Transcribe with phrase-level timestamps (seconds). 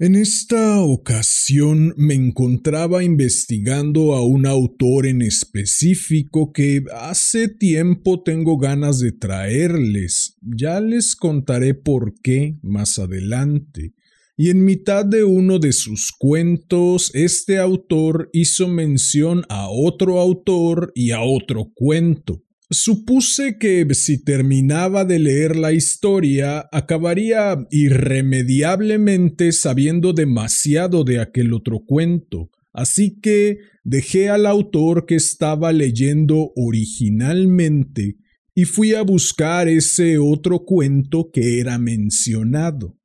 [0.00, 8.58] En esta ocasión me encontraba investigando a un autor en específico que hace tiempo tengo
[8.58, 10.36] ganas de traerles.
[10.40, 13.94] Ya les contaré por qué más adelante.
[14.36, 20.90] Y en mitad de uno de sus cuentos, este autor hizo mención a otro autor
[20.96, 22.43] y a otro cuento.
[22.74, 31.84] Supuse que si terminaba de leer la historia, acabaría irremediablemente sabiendo demasiado de aquel otro
[31.86, 38.16] cuento, así que dejé al autor que estaba leyendo originalmente
[38.56, 42.98] y fui a buscar ese otro cuento que era mencionado.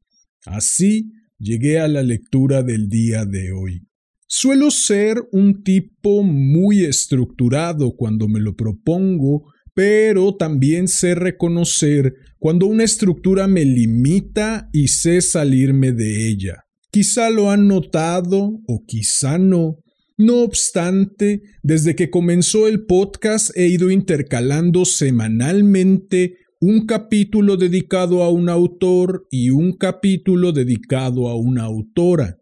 [0.47, 3.85] Así llegué a la lectura del día de hoy.
[4.31, 12.65] Suelo ser un tipo muy estructurado cuando me lo propongo, pero también sé reconocer cuando
[12.65, 16.65] una estructura me limita y sé salirme de ella.
[16.91, 19.77] Quizá lo han notado o quizá no.
[20.17, 28.29] No obstante, desde que comenzó el podcast he ido intercalando semanalmente un capítulo dedicado a
[28.29, 32.37] un autor y un capítulo dedicado a una autora.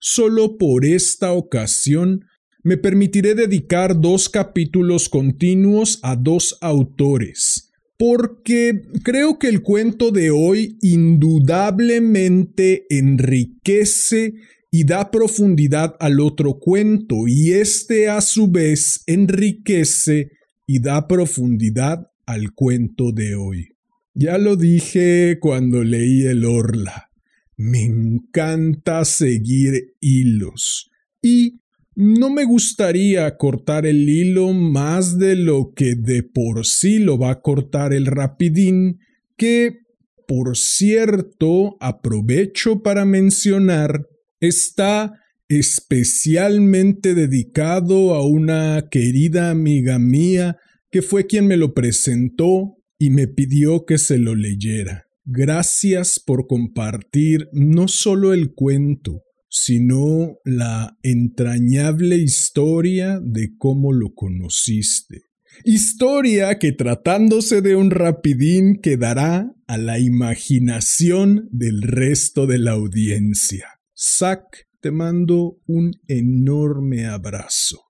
[0.00, 2.24] Solo por esta ocasión
[2.62, 10.30] me permitiré dedicar dos capítulos continuos a dos autores, porque creo que el cuento de
[10.30, 14.34] hoy indudablemente enriquece
[14.70, 20.30] y da profundidad al otro cuento, y este a su vez enriquece
[20.66, 23.68] y da profundidad al cuento de hoy.
[24.14, 27.08] Ya lo dije cuando leí el Orla.
[27.56, 31.60] Me encanta seguir hilos y
[31.94, 37.32] no me gustaría cortar el hilo más de lo que de por sí lo va
[37.32, 39.00] a cortar el rapidín,
[39.36, 39.78] que,
[40.26, 44.06] por cierto, aprovecho para mencionar,
[44.40, 45.14] está
[45.48, 50.58] especialmente dedicado a una querida amiga mía
[50.90, 55.06] que fue quien me lo presentó y me pidió que se lo leyera.
[55.24, 65.24] Gracias por compartir no solo el cuento, sino la entrañable historia de cómo lo conociste.
[65.64, 73.66] Historia que tratándose de un rapidín quedará a la imaginación del resto de la audiencia.
[73.98, 77.80] Zack, te mando un enorme abrazo.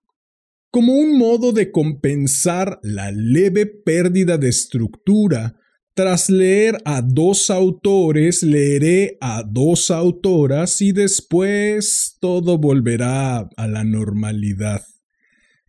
[0.70, 5.59] Como un modo de compensar la leve pérdida de estructura
[5.94, 13.84] tras leer a dos autores, leeré a dos autoras y después todo volverá a la
[13.84, 14.82] normalidad.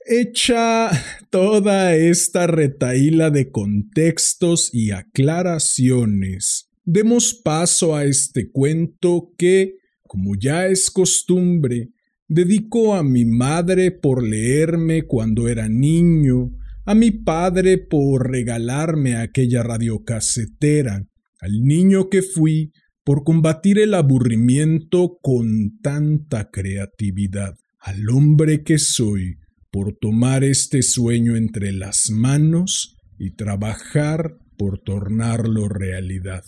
[0.05, 0.89] Hecha
[1.29, 9.77] toda esta retaíla de contextos y aclaraciones, demos paso a este cuento que,
[10.07, 11.89] como ya es costumbre,
[12.27, 16.51] dedico a mi madre por leerme cuando era niño
[16.85, 21.05] a mi padre por regalarme aquella radiocasetera,
[21.39, 22.71] al niño que fui
[23.03, 29.37] por combatir el aburrimiento con tanta creatividad, al hombre que soy
[29.71, 36.43] por tomar este sueño entre las manos y trabajar por tornarlo realidad.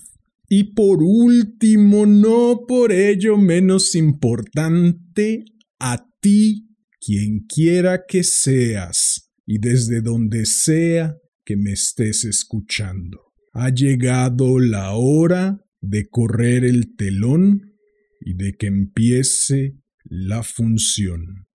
[0.50, 5.46] Y por último, no por ello menos importante,
[5.80, 6.68] a ti,
[7.00, 11.16] quien quiera que seas, y desde donde sea
[11.46, 13.34] que me estés escuchando.
[13.54, 17.76] Ha llegado la hora de correr el telón
[18.22, 19.74] y de que empiece
[20.06, 21.48] la función.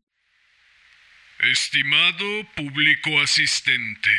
[1.40, 2.24] Estimado
[2.56, 4.10] público asistente,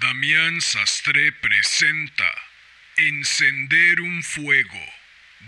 [0.00, 2.30] Damián Sastre presenta
[2.96, 4.84] Encender un fuego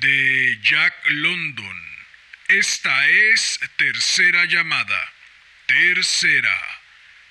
[0.01, 1.77] de Jack London.
[2.49, 5.13] Esta es tercera llamada.
[5.67, 6.82] Tercera.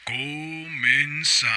[0.06, 1.52] Comenzamos.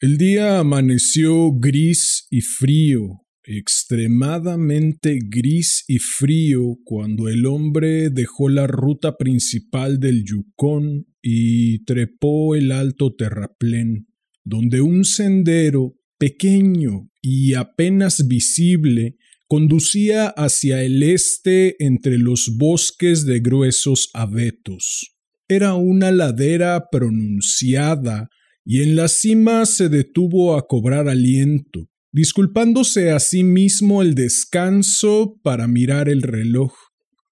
[0.00, 8.66] El día amaneció gris y frío, extremadamente gris y frío cuando el hombre dejó la
[8.66, 14.08] ruta principal del Yukon y trepó el alto terraplén,
[14.42, 19.16] donde un sendero pequeño y apenas visible
[19.50, 25.16] conducía hacia el este entre los bosques de gruesos abetos.
[25.48, 28.28] Era una ladera pronunciada
[28.64, 35.40] y en la cima se detuvo a cobrar aliento, disculpándose a sí mismo el descanso
[35.42, 36.72] para mirar el reloj.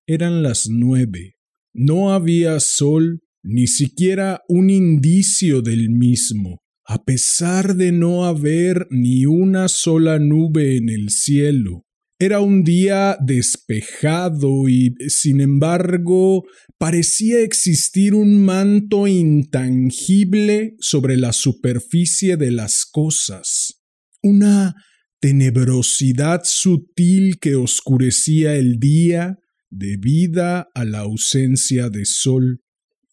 [0.05, 1.37] Eran las nueve.
[1.73, 9.25] No había sol, ni siquiera un indicio del mismo, a pesar de no haber ni
[9.25, 11.85] una sola nube en el cielo.
[12.21, 16.45] Era un día despejado y, sin embargo,
[16.77, 23.85] parecía existir un manto intangible sobre la superficie de las cosas,
[24.21, 24.75] una
[25.21, 29.39] tenebrosidad sutil que oscurecía el día
[29.71, 32.63] debida a la ausencia de sol.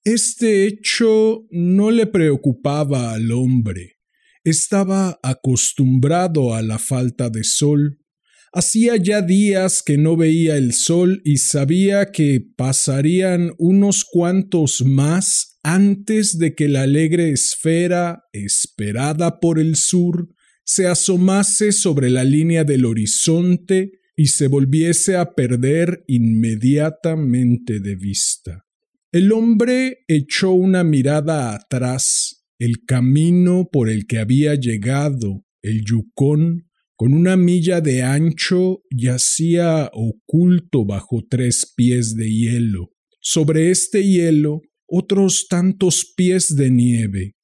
[0.04, 4.00] Este hecho no le preocupaba al hombre.
[4.44, 8.00] Estaba acostumbrado a la falta de sol
[8.58, 15.60] Hacía ya días que no veía el sol y sabía que pasarían unos cuantos más
[15.62, 20.30] antes de que la alegre esfera, esperada por el sur,
[20.64, 28.64] se asomase sobre la línea del horizonte y se volviese a perder inmediatamente de vista.
[29.12, 36.65] El hombre echó una mirada atrás, el camino por el que había llegado, el Yukón,
[36.96, 42.92] con una milla de ancho yacía oculto bajo tres pies de hielo.
[43.20, 47.36] Sobre este hielo otros tantos pies de nieve.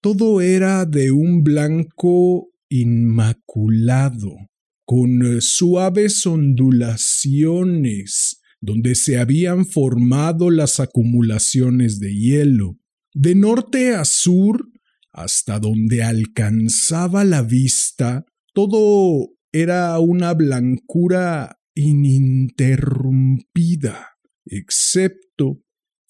[0.00, 4.36] Todo era de un blanco inmaculado,
[4.84, 12.76] con suaves ondulaciones donde se habían formado las acumulaciones de hielo.
[13.14, 14.68] De norte a sur,
[15.12, 24.10] hasta donde alcanzaba la vista, todo era una blancura ininterrumpida,
[24.46, 25.62] excepto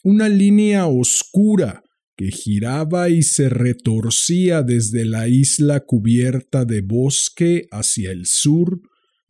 [0.03, 1.83] una línea oscura
[2.17, 8.81] que giraba y se retorcía desde la isla cubierta de bosque hacia el sur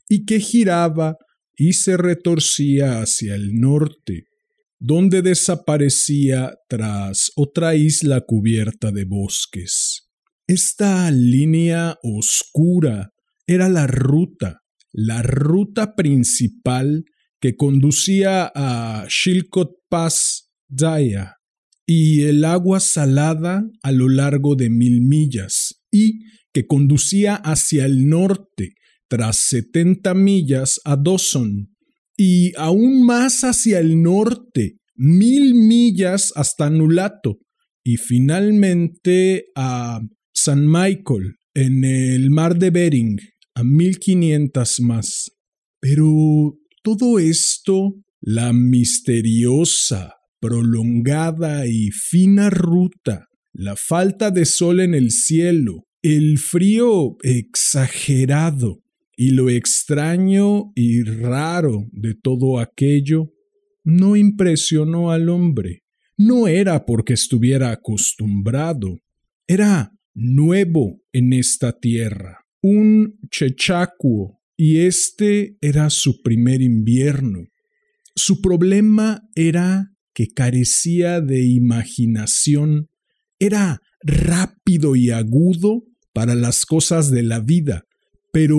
[0.08, 1.16] y que giraba
[1.56, 4.24] y se retorcía hacia el norte,
[4.78, 10.00] donde desaparecía tras otra isla cubierta de bosques.
[10.50, 13.12] Esta línea oscura
[13.47, 14.62] era la ruta,
[14.93, 17.05] la ruta principal
[17.41, 21.37] que conducía a Shilkot Pass Daya
[21.87, 26.19] y el agua salada a lo largo de mil millas y
[26.52, 28.75] que conducía hacia el norte
[29.06, 31.76] tras setenta millas a Dawson
[32.17, 37.38] y aún más hacia el norte mil millas hasta Nulato
[37.85, 40.00] y finalmente a
[40.32, 43.20] San Michael, en el mar de Bering,
[43.54, 45.32] a 1500 más.
[45.80, 55.10] Pero todo esto, la misteriosa, prolongada y fina ruta, la falta de sol en el
[55.10, 58.82] cielo, el frío exagerado
[59.16, 63.32] y lo extraño y raro de todo aquello,
[63.84, 65.82] no impresionó al hombre.
[66.16, 69.00] No era porque estuviera acostumbrado,
[69.46, 77.46] era nuevo en esta tierra, un chechacuo, y este era su primer invierno.
[78.14, 82.90] Su problema era que carecía de imaginación,
[83.38, 87.87] era rápido y agudo para las cosas de la vida,
[88.30, 88.59] pero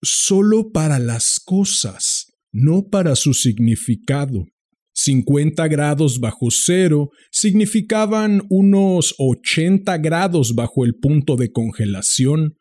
[0.00, 4.46] solo para las cosas, no para su significado.
[5.00, 12.56] 50 grados bajo cero significaban unos 80 grados bajo el punto de congelación.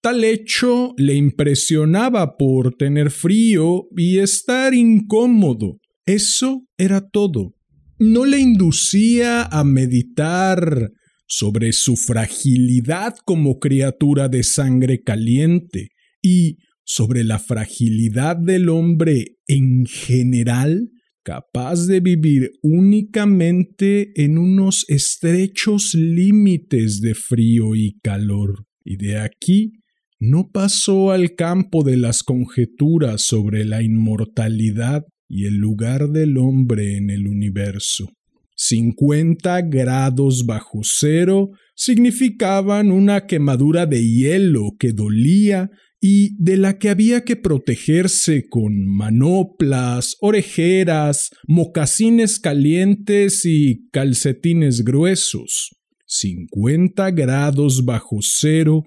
[0.00, 5.80] Tal hecho le impresionaba por tener frío y estar incómodo.
[6.06, 7.56] Eso era todo.
[7.98, 10.92] No le inducía a meditar
[11.28, 15.90] sobre su fragilidad como criatura de sangre caliente
[16.22, 20.88] y sobre la fragilidad del hombre en general
[21.22, 29.72] capaz de vivir únicamente en unos estrechos límites de frío y calor, y de aquí
[30.18, 36.96] no pasó al campo de las conjeturas sobre la inmortalidad y el lugar del hombre
[36.96, 38.08] en el universo.
[38.54, 45.70] 50 grados bajo cero significaban una quemadura de hielo que dolía
[46.04, 55.70] y de la que había que protegerse con manoplas, orejeras, mocasines calientes y calcetines gruesos.
[56.06, 58.82] 50 grados bajo cero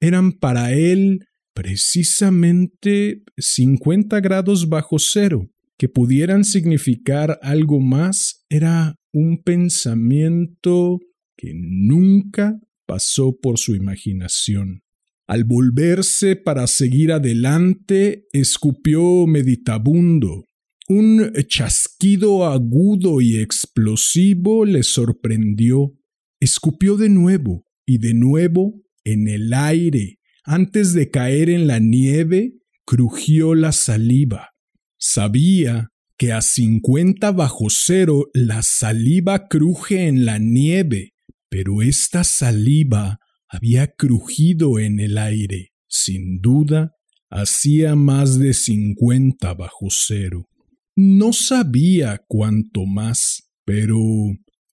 [0.00, 1.20] eran para él
[1.54, 10.98] precisamente 50 grados bajo cero, que pudieran significar algo más era un pensamiento
[11.36, 14.82] que nunca pasó por su imaginación.
[15.26, 20.44] Al volverse para seguir adelante, escupió meditabundo.
[20.88, 25.94] Un chasquido agudo y explosivo le sorprendió.
[26.40, 30.18] Escupió de nuevo y de nuevo en el aire.
[30.44, 34.50] Antes de caer en la nieve, crujió la saliva.
[34.96, 41.14] Sabía que a cincuenta bajo cero la saliva cruje en la nieve,
[41.50, 45.72] pero esta saliva había crujido en el aire.
[45.88, 46.92] Sin duda,
[47.30, 50.48] hacía más de cincuenta bajo cero.
[50.94, 53.98] No sabía cuánto más, pero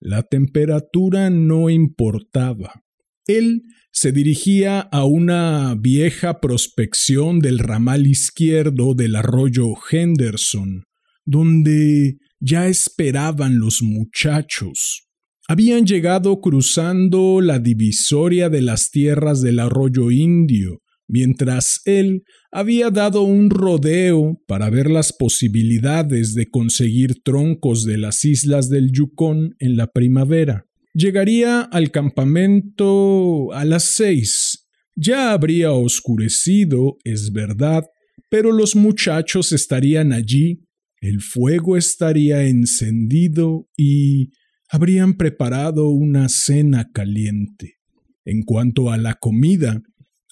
[0.00, 2.82] la temperatura no importaba.
[3.26, 10.84] Él se dirigía a una vieja prospección del ramal izquierdo del arroyo Henderson,
[11.24, 15.08] donde ya esperaban los muchachos.
[15.46, 23.22] Habían llegado cruzando la divisoria de las tierras del arroyo indio, mientras él había dado
[23.22, 29.76] un rodeo para ver las posibilidades de conseguir troncos de las islas del Yukon en
[29.76, 30.64] la primavera.
[30.94, 34.66] Llegaría al campamento a las seis.
[34.96, 37.84] Ya habría oscurecido, es verdad,
[38.30, 40.64] pero los muchachos estarían allí,
[41.02, 44.30] el fuego estaría encendido y
[44.74, 47.76] habrían preparado una cena caliente.
[48.24, 49.80] En cuanto a la comida,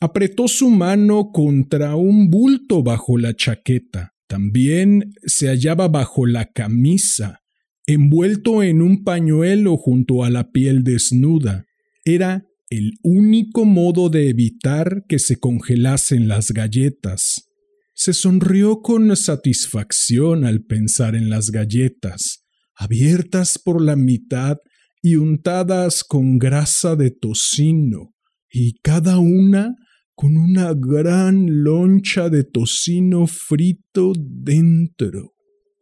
[0.00, 4.14] apretó su mano contra un bulto bajo la chaqueta.
[4.26, 7.38] También se hallaba bajo la camisa,
[7.86, 11.66] envuelto en un pañuelo junto a la piel desnuda.
[12.04, 17.48] Era el único modo de evitar que se congelasen las galletas.
[17.94, 22.41] Se sonrió con satisfacción al pensar en las galletas
[22.74, 24.58] abiertas por la mitad
[25.02, 28.14] y untadas con grasa de tocino,
[28.50, 29.76] y cada una
[30.14, 35.34] con una gran loncha de tocino frito dentro.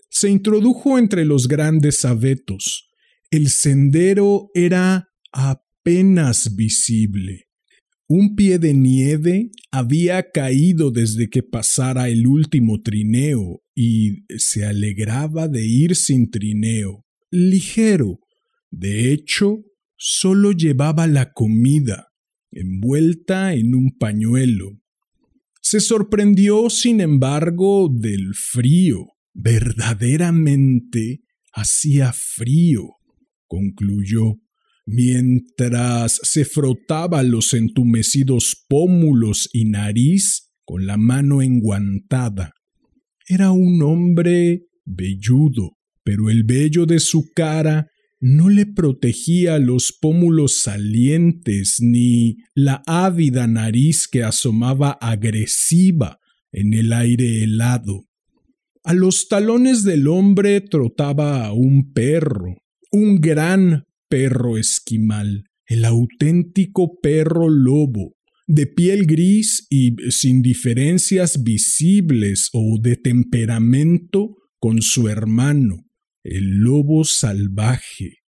[0.09, 2.89] Se introdujo entre los grandes abetos.
[3.31, 7.47] El sendero era apenas visible.
[8.09, 15.49] Un pie de nieve había caído desde que pasara el último trineo y se alegraba
[15.49, 18.21] de ir sin trineo, ligero.
[18.71, 19.65] De hecho,
[19.97, 22.09] solo llevaba la comida,
[22.51, 24.79] envuelta en un pañuelo.
[25.63, 29.07] Se sorprendió, sin embargo, del frío.
[29.33, 32.97] Verdaderamente hacía frío,
[33.47, 34.35] concluyó
[34.85, 42.53] mientras se frotaba los entumecidos pómulos y nariz con la mano enguantada.
[43.33, 47.87] Era un hombre velludo, pero el vello de su cara
[48.19, 56.19] no le protegía los pómulos salientes ni la ávida nariz que asomaba agresiva
[56.51, 58.09] en el aire helado.
[58.83, 62.57] A los talones del hombre trotaba un perro,
[62.91, 68.17] un gran perro esquimal, el auténtico perro lobo,
[68.53, 75.87] de piel gris y sin diferencias visibles o de temperamento con su hermano,
[76.25, 78.25] el lobo salvaje.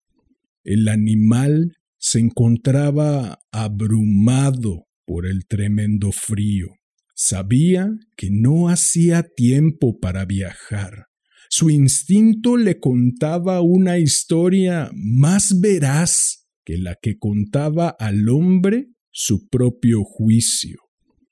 [0.63, 6.67] El animal se encontraba abrumado por el tremendo frío.
[7.15, 11.07] Sabía que no hacía tiempo para viajar.
[11.49, 19.47] Su instinto le contaba una historia más veraz que la que contaba al hombre su
[19.49, 20.79] propio juicio.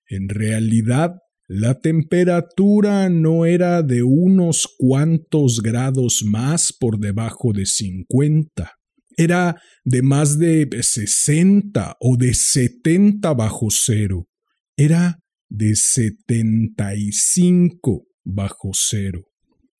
[0.07, 1.15] En realidad,
[1.48, 8.74] la temperatura no era de unos cuantos grados más por debajo de cincuenta.
[9.17, 14.27] Era de más de sesenta o de setenta bajo cero.
[14.77, 15.19] Era
[15.50, 19.24] de setenta y cinco bajo cero.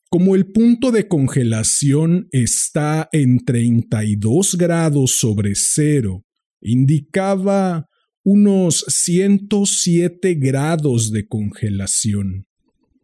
[0.10, 6.24] Como el punto de congelación está en 32 grados sobre cero,
[6.62, 7.88] indicaba
[8.31, 12.45] unos 107 grados de congelación.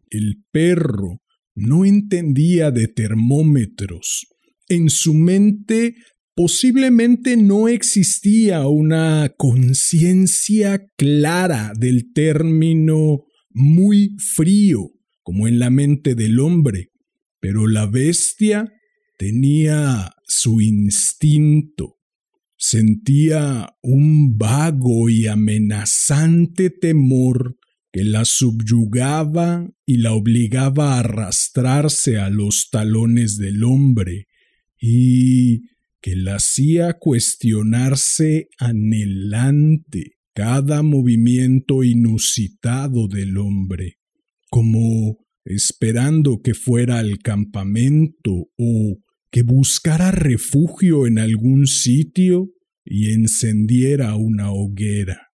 [0.08, 1.20] El perro
[1.56, 4.28] no entendía de termómetros.
[4.68, 5.96] En su mente
[6.36, 14.92] posiblemente no existía una conciencia clara del término muy frío,
[15.24, 16.92] como en la mente del hombre.
[17.40, 18.72] Pero la bestia
[19.18, 21.95] tenía su instinto.
[22.68, 27.56] Sentía un vago y amenazante temor
[27.92, 34.26] que la subyugaba y la obligaba a arrastrarse a los talones del hombre,
[34.80, 35.60] y
[36.00, 44.00] que la hacía cuestionarse anhelante cada movimiento inusitado del hombre,
[44.50, 48.98] como esperando que fuera al campamento o
[49.30, 52.54] que buscara refugio en algún sitio
[52.86, 55.28] y encendiera una hoguera.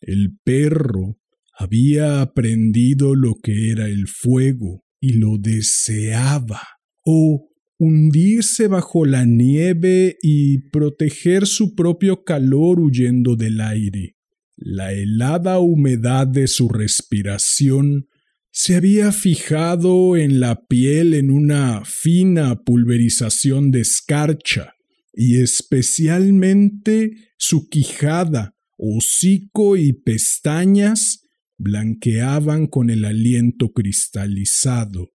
[0.00, 1.18] El perro
[1.58, 6.60] había aprendido lo que era el fuego y lo deseaba,
[7.04, 7.48] o
[7.78, 14.16] hundirse bajo la nieve y proteger su propio calor huyendo del aire.
[14.56, 18.08] La helada humedad de su respiración
[18.50, 24.75] se había fijado en la piel en una fina pulverización de escarcha,
[25.16, 31.22] y especialmente su quijada, hocico y pestañas
[31.56, 35.12] blanqueaban con el aliento cristalizado.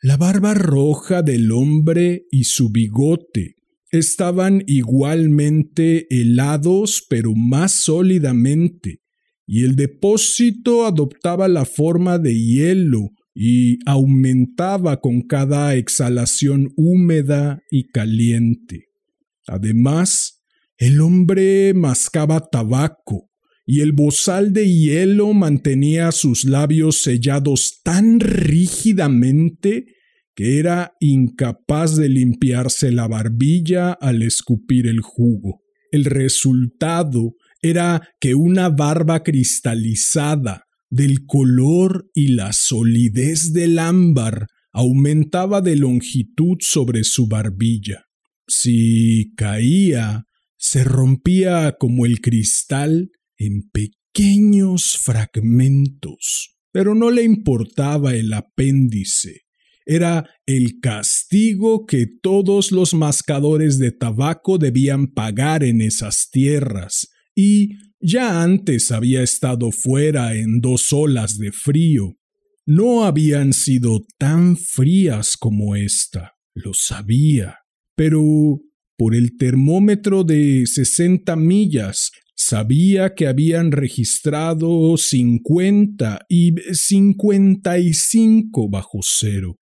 [0.00, 3.56] La barba roja del hombre y su bigote
[3.90, 9.00] estaban igualmente helados pero más sólidamente,
[9.46, 17.88] y el depósito adoptaba la forma de hielo y aumentaba con cada exhalación húmeda y
[17.88, 18.86] caliente.
[19.46, 20.42] Además,
[20.76, 23.30] el hombre mascaba tabaco,
[23.66, 29.86] y el bozal de hielo mantenía sus labios sellados tan rígidamente
[30.34, 35.62] que era incapaz de limpiarse la barbilla al escupir el jugo.
[35.90, 45.60] El resultado era que una barba cristalizada, del color y la solidez del ámbar, aumentaba
[45.60, 48.04] de longitud sobre su barbilla.
[48.46, 50.24] Si caía,
[50.56, 59.42] se rompía como el cristal en pequeños fragmentos, pero no le importaba el apéndice.
[59.86, 67.70] Era el castigo que todos los mascadores de tabaco debían pagar en esas tierras, y
[68.00, 72.16] ya antes había estado fuera en dos olas de frío.
[72.66, 77.58] No habían sido tan frías como esta, lo sabía,
[77.94, 78.22] pero
[78.96, 88.68] por el termómetro de sesenta millas Sabía que habían registrado cincuenta y cincuenta y cinco
[88.68, 89.56] bajo cero.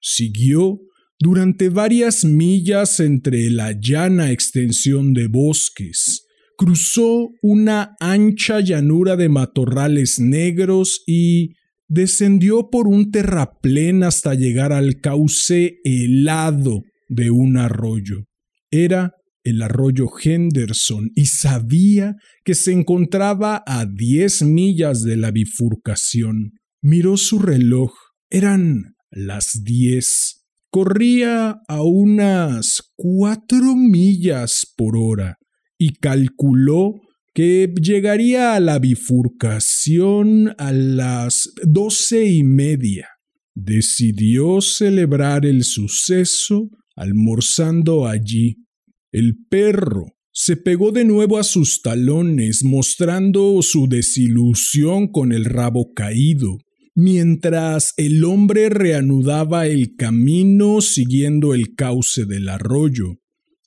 [0.00, 0.80] Siguió
[1.18, 6.26] durante varias millas entre la llana extensión de bosques,
[6.56, 11.56] cruzó una ancha llanura de matorrales negros y
[11.88, 18.24] descendió por un terraplén hasta llegar al cauce helado de un arroyo.
[18.70, 19.12] Era
[19.44, 26.52] el arroyo Henderson y sabía que se encontraba a diez millas de la bifurcación.
[26.82, 27.92] Miró su reloj.
[28.30, 30.44] Eran las diez.
[30.70, 35.38] Corría a unas cuatro millas por hora
[35.78, 37.00] y calculó
[37.32, 43.08] que llegaría a la bifurcación a las doce y media.
[43.54, 46.68] Decidió celebrar el suceso
[46.98, 48.68] almorzando allí
[49.10, 55.92] el perro se pegó de nuevo a sus talones, mostrando su desilusión con el rabo
[55.94, 56.58] caído,
[56.94, 63.16] mientras el hombre reanudaba el camino siguiendo el cauce del arroyo.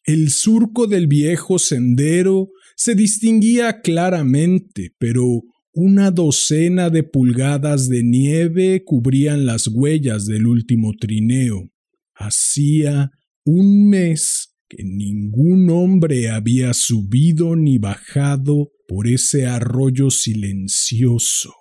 [0.05, 5.41] El surco del viejo sendero se distinguía claramente, pero
[5.73, 11.69] una docena de pulgadas de nieve cubrían las huellas del último trineo.
[12.13, 13.11] Hacía
[13.45, 21.53] un mes que ningún hombre había subido ni bajado por ese arroyo silencioso.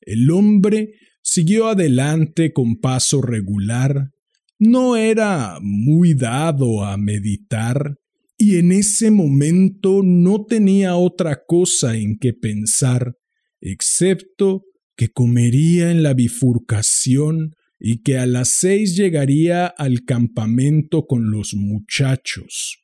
[0.00, 4.10] El hombre siguió adelante con paso regular,
[4.58, 7.96] no era muy dado a meditar,
[8.36, 13.16] y en ese momento no tenía otra cosa en que pensar,
[13.60, 14.64] excepto
[14.96, 17.54] que comería en la bifurcación
[17.86, 22.78] y que a las seis llegaría al campamento con los muchachos.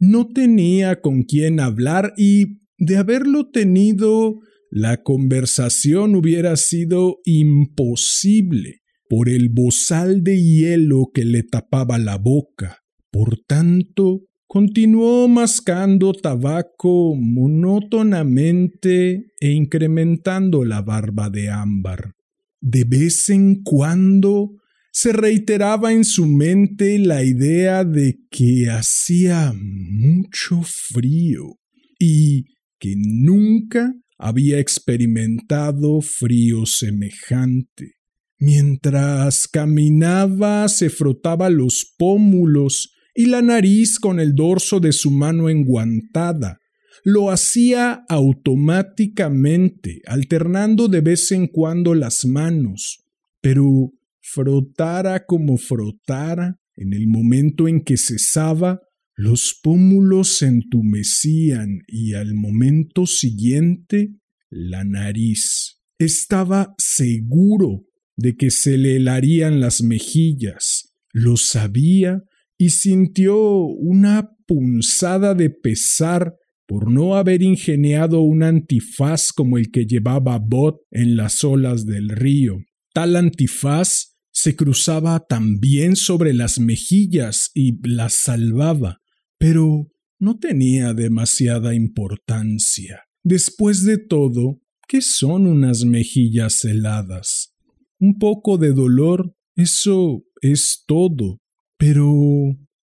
[0.00, 9.28] No tenía con quién hablar y, de haberlo tenido, la conversación hubiera sido imposible por
[9.28, 12.78] el bozal de hielo que le tapaba la boca.
[13.12, 22.16] Por tanto, continuó mascando tabaco monótonamente e incrementando la barba de ámbar.
[22.60, 24.50] De vez en cuando
[24.92, 31.58] se reiteraba en su mente la idea de que hacía mucho frío
[31.98, 32.44] y
[32.78, 37.94] que nunca había experimentado frío semejante.
[38.38, 45.48] Mientras caminaba se frotaba los pómulos y la nariz con el dorso de su mano
[45.48, 46.59] enguantada.
[47.04, 53.04] Lo hacía automáticamente, alternando de vez en cuando las manos,
[53.40, 58.80] pero frotara como frotara, en el momento en que cesaba,
[59.16, 64.14] los pómulos se entumecían y al momento siguiente
[64.48, 65.78] la nariz.
[65.98, 67.84] Estaba seguro
[68.16, 70.94] de que se le helarían las mejillas.
[71.12, 72.22] Lo sabía
[72.56, 76.36] y sintió una punzada de pesar
[76.70, 82.10] por no haber ingeniado un antifaz como el que llevaba Bot en las olas del
[82.10, 82.58] río.
[82.94, 89.00] Tal antifaz se cruzaba también sobre las mejillas y las salvaba,
[89.36, 89.88] pero
[90.20, 93.02] no tenía demasiada importancia.
[93.24, 97.52] Después de todo, ¿qué son unas mejillas heladas?
[97.98, 101.40] Un poco de dolor, eso es todo,
[101.76, 102.14] pero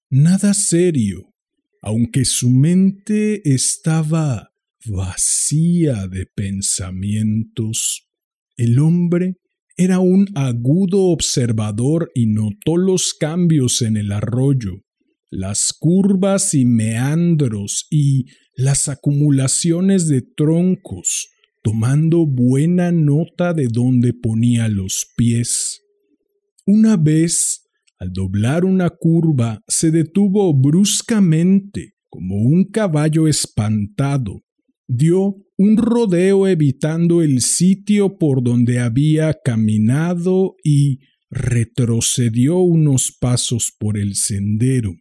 [0.10, 1.34] nada serio,
[1.88, 4.52] aunque su mente estaba
[4.86, 8.10] vacía de pensamientos.
[8.58, 9.36] El hombre
[9.78, 14.82] era un agudo observador y notó los cambios en el arroyo,
[15.30, 21.30] las curvas y meandros y las acumulaciones de troncos,
[21.63, 25.84] tomando buena nota de dónde ponía los pies.
[26.65, 27.62] Una vez,
[28.00, 34.44] al doblar una curva, se detuvo bruscamente, como un caballo espantado,
[34.88, 43.98] dio un rodeo evitando el sitio por donde había caminado y retrocedió unos pasos por
[43.98, 44.94] el sendero.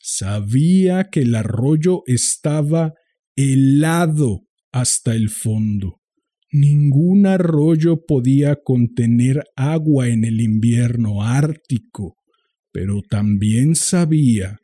[0.00, 2.94] Sabía que el arroyo estaba
[3.36, 6.00] helado hasta el fondo.
[6.52, 12.16] Ningún arroyo podía contener agua en el invierno ártico,
[12.72, 14.60] pero también sabía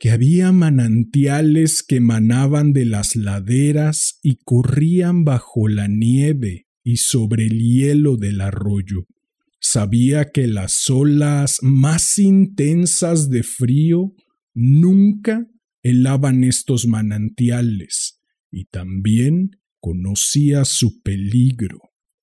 [0.00, 7.46] que había manantiales que emanaban de las laderas y corrían bajo la nieve y sobre
[7.46, 9.06] el hielo del arroyo.
[9.60, 14.12] Sabía que las olas más intensas de frío
[14.54, 15.46] nunca
[15.82, 18.18] helaban estos manantiales
[18.50, 21.78] y también conocía su peligro.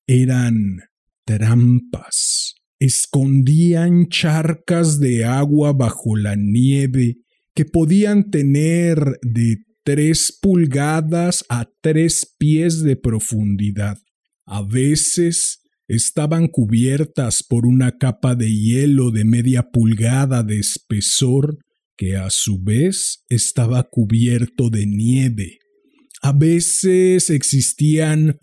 [0.05, 0.81] Eran
[1.23, 2.55] trampas.
[2.79, 7.17] Escondían charcas de agua bajo la nieve
[7.53, 13.97] que podían tener de tres pulgadas a tres pies de profundidad.
[14.45, 21.57] A veces estaban cubiertas por una capa de hielo de media pulgada de espesor
[21.97, 25.59] que a su vez estaba cubierto de nieve.
[26.21, 28.39] A veces existían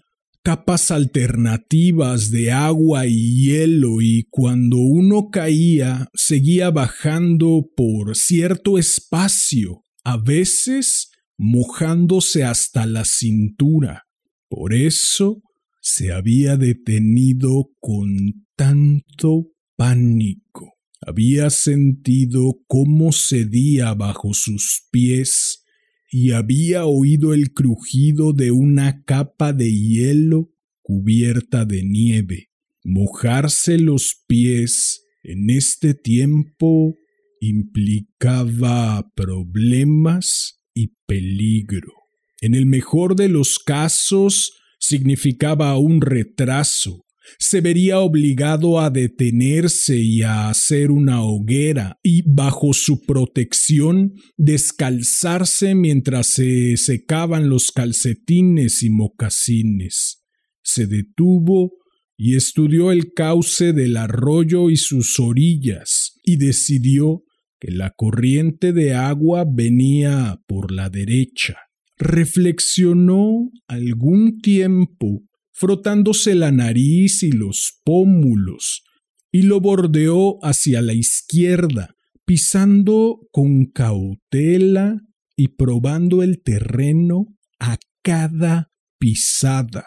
[0.47, 9.83] capas alternativas de agua y hielo y cuando uno caía seguía bajando por cierto espacio,
[10.05, 14.05] a veces mojándose hasta la cintura.
[14.49, 15.43] Por eso
[15.83, 20.75] se había detenido con tanto pánico.
[21.01, 25.65] Había sentido cómo cedía bajo sus pies
[26.09, 32.51] y había oído el crujido de una capa de hielo cubierta de nieve.
[32.85, 36.97] Mojarse los pies en este tiempo
[37.41, 41.93] implicaba problemas y peligro.
[42.41, 47.06] En el mejor de los casos significaba un retraso,
[47.39, 55.75] se vería obligado a detenerse y a hacer una hoguera y bajo su protección descalzarse
[55.75, 60.25] mientras se secaban los calcetines y mocasines.
[60.63, 61.73] Se detuvo
[62.17, 67.25] y estudió el cauce del arroyo y sus orillas y decidió
[67.61, 71.57] que la corriente de agua venía por la derecha.
[71.99, 75.23] Reflexionó algún tiempo
[75.57, 78.85] frotándose la nariz y los pómulos,
[79.33, 85.01] y lo bordeó hacia la izquierda, pisando con cautela
[85.35, 89.87] y probando el terreno a cada pisada.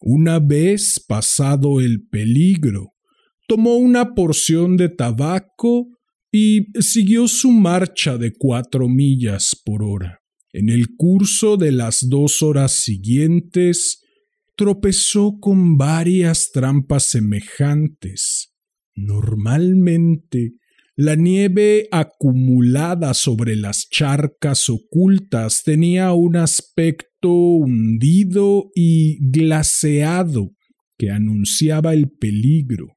[0.00, 2.94] Una vez pasado el peligro,
[3.46, 5.86] tomó una porción de tabaco
[6.32, 10.20] y siguió su marcha de cuatro millas por hora.
[10.52, 14.02] En el curso de las dos horas siguientes,
[14.56, 18.54] tropezó con varias trampas semejantes.
[18.94, 20.54] Normalmente,
[20.96, 30.56] la nieve acumulada sobre las charcas ocultas tenía un aspecto hundido y glaseado
[30.96, 32.96] que anunciaba el peligro.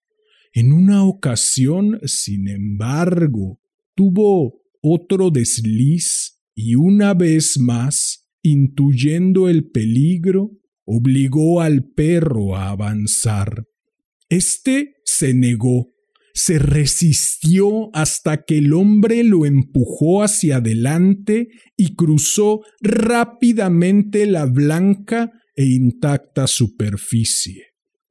[0.54, 3.60] En una ocasión, sin embargo,
[3.96, 10.59] tuvo otro desliz y una vez más, intuyendo el peligro,
[10.92, 13.66] obligó al perro a avanzar.
[14.28, 15.90] Este se negó,
[16.34, 25.32] se resistió hasta que el hombre lo empujó hacia adelante y cruzó rápidamente la blanca
[25.56, 27.68] e intacta superficie.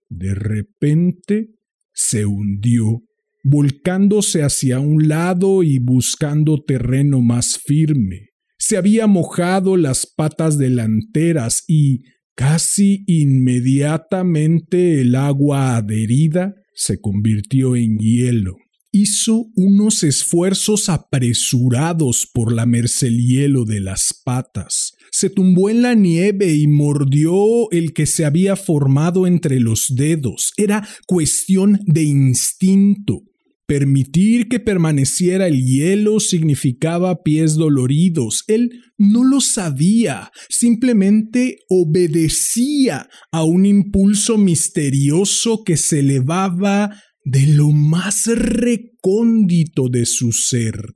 [0.08, 1.48] De repente
[1.92, 3.02] se hundió,
[3.42, 8.28] volcándose hacia un lado y buscando terreno más firme.
[8.56, 12.02] Se había mojado las patas delanteras y,
[12.38, 18.58] casi inmediatamente, el agua adherida se convirtió en hielo.
[18.92, 24.92] Hizo unos esfuerzos apresurados por lamerse el hielo de las patas.
[25.10, 30.52] Se tumbó en la nieve y mordió el que se había formado entre los dedos.
[30.56, 33.24] Era cuestión de instinto.
[33.68, 38.44] Permitir que permaneciera el hielo significaba pies doloridos.
[38.46, 47.68] Él no lo sabía, simplemente obedecía a un impulso misterioso que se elevaba de lo
[47.68, 50.94] más recóndito de su ser.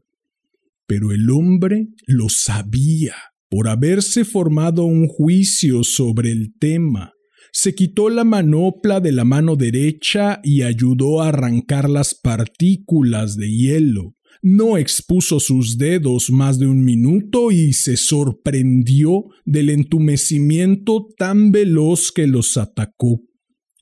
[0.87, 3.17] Pero el hombre lo sabía
[3.51, 7.13] por haberse formado un juicio sobre el tema
[7.53, 13.51] se quitó la manopla de la mano derecha y ayudó a arrancar las partículas de
[13.51, 14.17] hielo.
[14.41, 22.11] No expuso sus dedos más de un minuto y se sorprendió del entumecimiento tan veloz
[22.11, 23.21] que los atacó.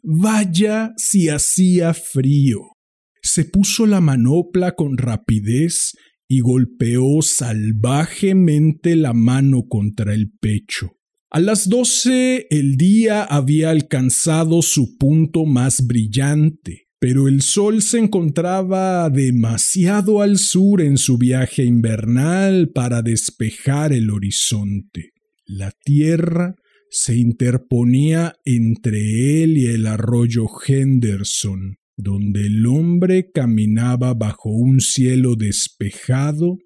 [0.02, 2.60] Vaya si hacía frío.
[3.22, 5.92] Se puso la manopla con rapidez
[6.28, 10.99] y golpeó salvajemente la mano contra el pecho.
[11.32, 18.00] A las doce el día había alcanzado su punto más brillante, pero el sol se
[18.00, 25.12] encontraba demasiado al sur en su viaje invernal para despejar el horizonte.
[25.46, 26.56] La tierra
[26.90, 35.36] se interponía entre él y el arroyo Henderson, donde el hombre caminaba bajo un cielo
[35.36, 36.58] despejado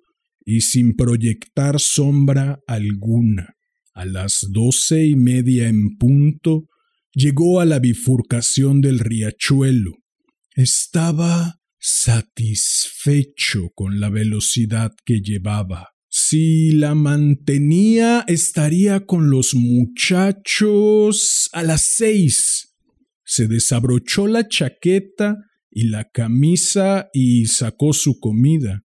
[0.42, 3.55] y sin proyectar sombra alguna.
[3.94, 6.68] A las doce y media en punto
[7.12, 9.92] llegó a la bifurcación del riachuelo.
[10.54, 15.90] Estaba satisfecho con la velocidad que llevaba.
[16.09, 22.74] Si la mantenía, estaría con los muchachos a las seis.
[23.24, 25.37] Se desabrochó la chaqueta
[25.70, 28.85] y la camisa y sacó su comida.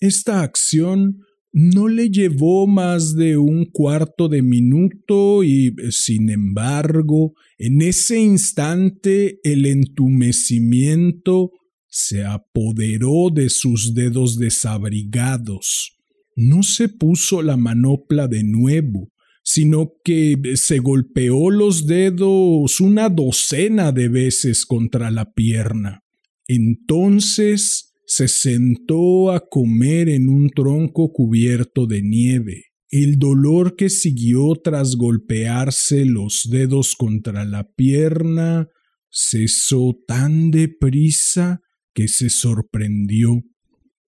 [0.00, 1.20] Esta acción
[1.52, 9.40] no le llevó más de un cuarto de minuto y, sin embargo, en ese instante
[9.42, 11.50] el entumecimiento
[11.88, 15.96] se apoderó de sus dedos desabrigados.
[16.36, 19.10] No se puso la manopla de nuevo,
[19.42, 26.04] sino que se golpeó los dedos una docena de veces contra la pierna.
[26.46, 32.64] Entonces se sentó a comer en un tronco cubierto de nieve.
[32.88, 38.66] El dolor que siguió tras golpearse los dedos contra la pierna
[39.08, 41.60] cesó tan deprisa
[41.94, 43.44] que se sorprendió.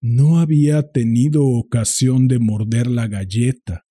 [0.00, 3.84] No había tenido ocasión de morder la galleta.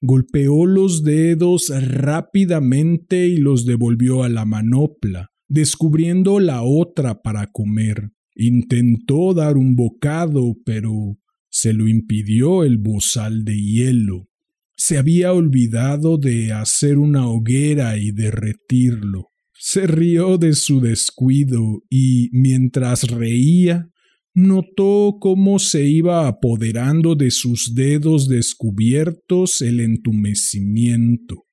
[0.00, 8.10] Golpeó los dedos rápidamente y los devolvió a la manopla, descubriendo la otra para comer.
[8.34, 11.18] Intentó dar un bocado, pero
[11.50, 14.28] se lo impidió el bozal de hielo.
[14.74, 19.28] Se había olvidado de hacer una hoguera y derretirlo.
[19.52, 23.88] Se rió de su descuido y, mientras reía,
[24.34, 31.44] notó cómo se iba apoderando de sus dedos descubiertos el entumecimiento.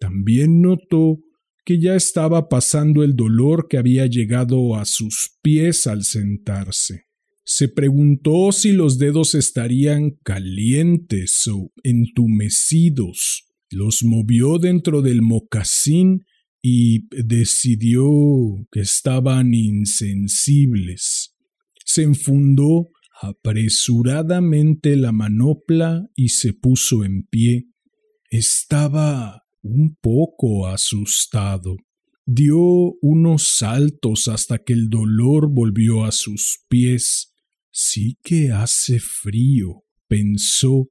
[0.00, 1.20] También notó
[1.64, 7.06] que ya estaba pasando el dolor que había llegado a sus pies al sentarse.
[7.44, 13.44] Se preguntó si los dedos estarían calientes o entumecidos.
[13.70, 16.24] Los movió dentro del mocasín
[16.62, 18.06] y decidió
[18.72, 21.34] que estaban insensibles.
[21.84, 22.88] Se enfundó
[23.20, 27.66] apresuradamente la manopla y se puso en pie.
[28.30, 31.76] Estaba un poco asustado.
[32.26, 32.58] Dio
[33.02, 37.34] unos saltos hasta que el dolor volvió a sus pies.
[37.70, 40.88] Sí que hace frío, pensó.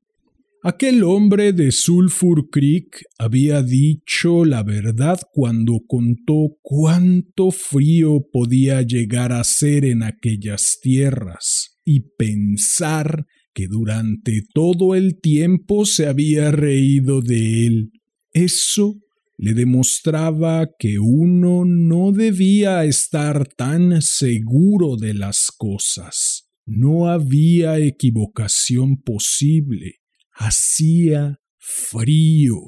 [0.66, 9.34] Aquel hombre de Sulphur Creek había dicho la verdad cuando contó cuánto frío podía llegar
[9.34, 17.22] a ser en aquellas tierras, y pensar que durante todo el tiempo se había reído
[17.22, 17.93] de él.
[18.34, 19.00] Eso
[19.38, 26.50] le demostraba que uno no debía estar tan seguro de las cosas.
[26.66, 30.02] No había equivocación posible.
[30.32, 32.60] Hacía frío.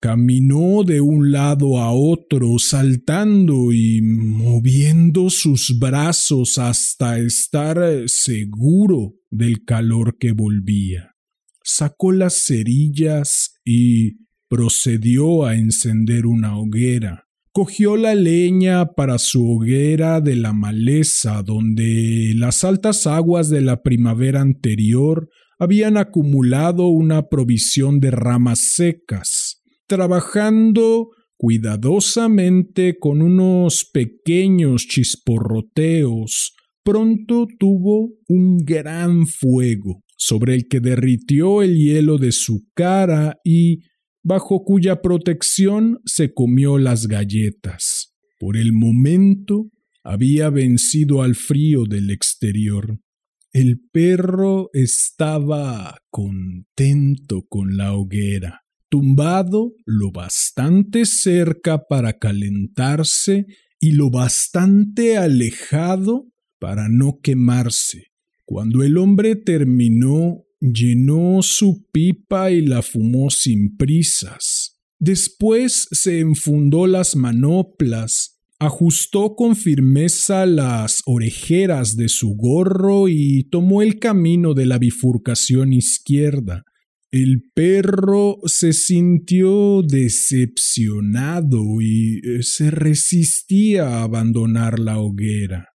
[0.00, 9.64] Caminó de un lado a otro, saltando y moviendo sus brazos hasta estar seguro del
[9.64, 11.16] calor que volvía.
[11.64, 17.24] Sacó las cerillas y procedió a encender una hoguera.
[17.52, 23.82] Cogió la leña para su hoguera de la maleza donde las altas aguas de la
[23.82, 29.62] primavera anterior habían acumulado una provisión de ramas secas.
[29.86, 41.62] Trabajando cuidadosamente con unos pequeños chisporroteos, pronto tuvo un gran fuego, sobre el que derritió
[41.62, 43.80] el hielo de su cara y
[44.28, 48.14] bajo cuya protección se comió las galletas.
[48.38, 49.70] Por el momento
[50.04, 53.00] había vencido al frío del exterior.
[53.54, 63.46] El perro estaba contento con la hoguera, tumbado lo bastante cerca para calentarse
[63.80, 66.26] y lo bastante alejado
[66.58, 68.08] para no quemarse.
[68.44, 74.78] Cuando el hombre terminó llenó su pipa y la fumó sin prisas.
[74.98, 83.82] Después se enfundó las manoplas, ajustó con firmeza las orejeras de su gorro y tomó
[83.82, 86.64] el camino de la bifurcación izquierda.
[87.10, 95.68] El perro se sintió decepcionado y eh, se resistía a abandonar la hoguera.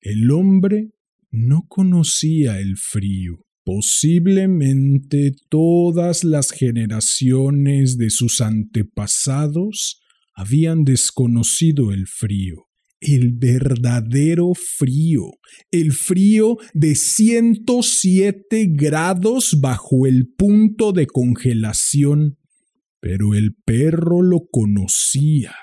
[0.00, 0.92] El hombre
[1.30, 3.47] no conocía el frío.
[3.68, 10.00] Posiblemente todas las generaciones de sus antepasados
[10.34, 15.32] habían desconocido el frío, el verdadero frío,
[15.70, 22.38] el frío de 107 grados bajo el punto de congelación.
[23.00, 25.54] Pero el perro lo conocía.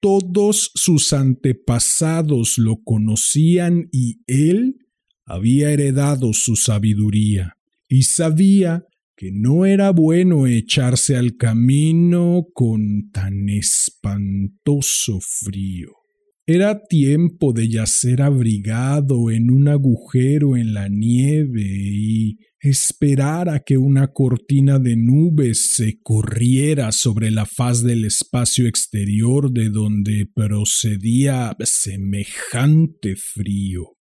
[0.00, 4.79] Todos sus antepasados lo conocían y él
[5.30, 7.56] había heredado su sabiduría
[7.88, 8.84] y sabía
[9.16, 15.92] que no era bueno echarse al camino con tan espantoso frío.
[16.46, 23.78] Era tiempo de yacer abrigado en un agujero en la nieve y esperar a que
[23.78, 31.56] una cortina de nubes se corriera sobre la faz del espacio exterior de donde procedía
[31.62, 33.99] semejante frío.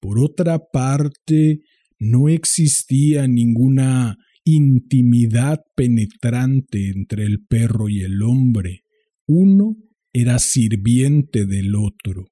[0.00, 1.60] Por otra parte,
[1.98, 8.84] no existía ninguna intimidad penetrante entre el perro y el hombre.
[9.26, 9.76] Uno
[10.12, 12.26] era sirviente del otro,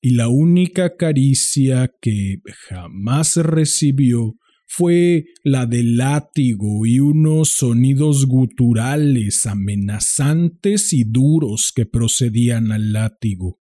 [0.00, 2.36] y la única caricia que
[2.68, 12.70] jamás recibió fue la del látigo y unos sonidos guturales amenazantes y duros que procedían
[12.70, 13.58] al látigo.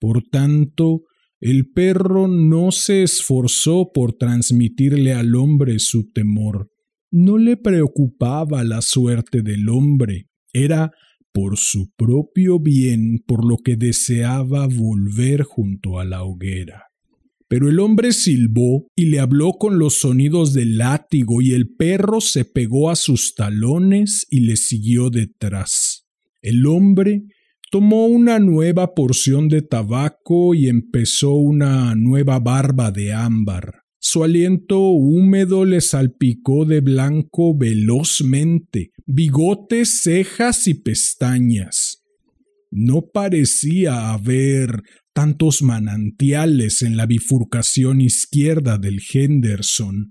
[0.00, 1.02] Por tanto,
[1.40, 6.70] el perro no se esforzó por transmitirle al hombre su temor.
[7.10, 10.28] No le preocupaba la suerte del hombre.
[10.52, 10.90] Era
[11.32, 16.84] por su propio bien por lo que deseaba volver junto a la hoguera.
[17.46, 22.20] Pero el hombre silbó y le habló con los sonidos del látigo y el perro
[22.20, 26.06] se pegó a sus talones y le siguió detrás.
[26.42, 27.22] El hombre
[27.70, 33.82] Tomó una nueva porción de tabaco y empezó una nueva barba de ámbar.
[34.00, 42.04] Su aliento húmedo le salpicó de blanco velozmente, bigotes, cejas y pestañas.
[42.70, 50.10] No parecía haber tantos manantiales en la bifurcación izquierda del Henderson,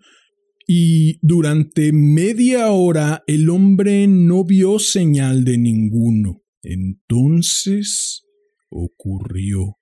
[0.68, 6.44] y durante media hora el hombre no vio señal de ninguno.
[6.62, 8.24] Entonces
[8.70, 9.78] ocurrió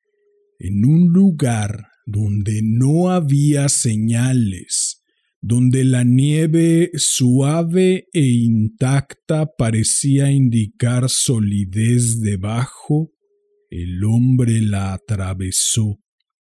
[0.59, 5.01] en un lugar donde no había señales,
[5.41, 13.11] donde la nieve suave e intacta parecía indicar solidez debajo,
[13.69, 15.99] el hombre la atravesó.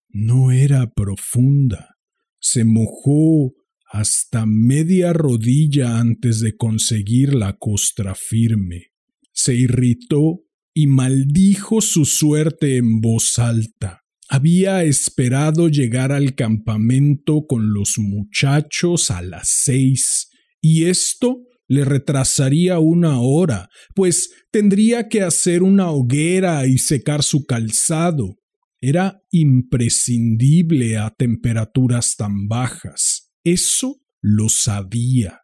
[0.09, 1.97] No era profunda,
[2.39, 3.53] se mojó
[3.91, 8.94] hasta media rodilla antes de conseguir la costra firme
[9.35, 10.41] se irritó
[10.73, 14.01] y maldijo su suerte en voz alta.
[14.29, 20.31] Había esperado llegar al campamento con los muchachos a las seis,
[20.61, 27.45] y esto le retrasaría una hora, pues tendría que hacer una hoguera y secar su
[27.45, 28.37] calzado.
[28.81, 33.33] Era imprescindible a temperaturas tan bajas.
[33.45, 35.41] Eso lo sabía.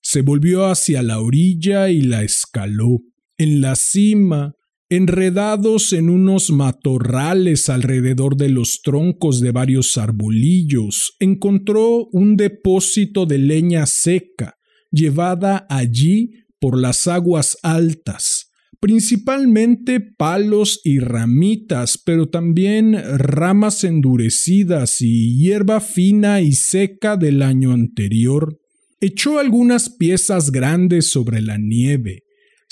[0.00, 3.00] Se volvió hacia la orilla y la escaló.
[3.36, 4.54] En la cima,
[4.88, 13.38] enredados en unos matorrales alrededor de los troncos de varios arbolillos, encontró un depósito de
[13.38, 14.54] leña seca,
[14.92, 25.36] llevada allí por las aguas altas, principalmente palos y ramitas, pero también ramas endurecidas y
[25.38, 28.60] hierba fina y seca del año anterior.
[29.00, 32.23] Echó algunas piezas grandes sobre la nieve,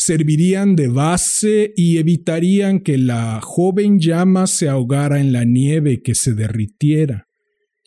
[0.05, 6.15] servirían de base y evitarían que la joven llama se ahogara en la nieve que
[6.15, 7.29] se derritiera.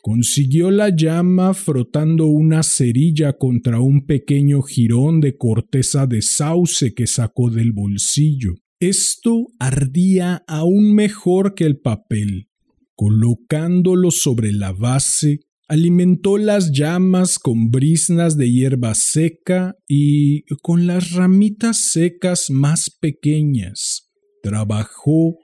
[0.00, 7.06] Consiguió la llama frotando una cerilla contra un pequeño jirón de corteza de sauce que
[7.06, 8.54] sacó del bolsillo.
[8.80, 12.48] Esto ardía aún mejor que el papel.
[12.94, 21.12] Colocándolo sobre la base, alimentó las llamas con brisnas de hierba seca y con las
[21.12, 24.10] ramitas secas más pequeñas.
[24.42, 25.38] Trabajó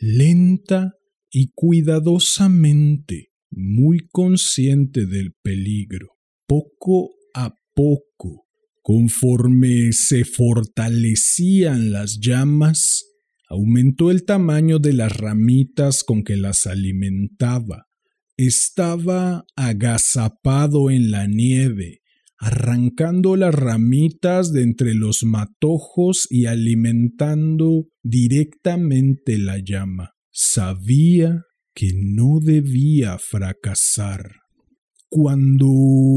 [0.00, 0.94] lenta
[1.30, 6.08] y cuidadosamente, muy consciente del peligro.
[6.46, 8.46] Poco a poco,
[8.82, 13.04] conforme se fortalecían las llamas,
[13.48, 17.89] aumentó el tamaño de las ramitas con que las alimentaba
[18.46, 22.00] estaba agazapado en la nieve,
[22.38, 30.14] arrancando las ramitas de entre los matojos y alimentando directamente la llama.
[30.30, 34.36] Sabía que no debía fracasar.
[35.10, 35.66] Cuando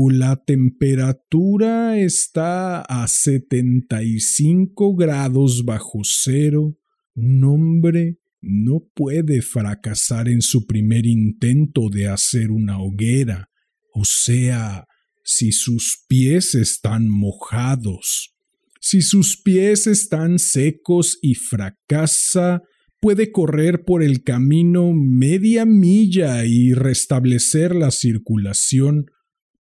[0.10, 6.78] la temperatura está a 75 grados bajo cero,
[7.16, 13.50] un hombre no puede fracasar en su primer intento de hacer una hoguera,
[13.94, 14.86] o sea,
[15.24, 18.36] si sus pies están mojados.
[18.82, 22.62] Si sus pies están secos y fracasa,
[23.00, 29.06] puede correr por el camino media milla y restablecer la circulación,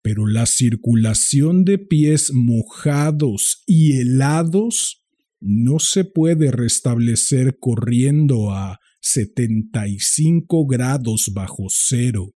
[0.01, 5.00] pero la circulación de pies mojados y helados
[5.41, 12.35] no se puede restablecer corriendo a 75 grados bajo cero.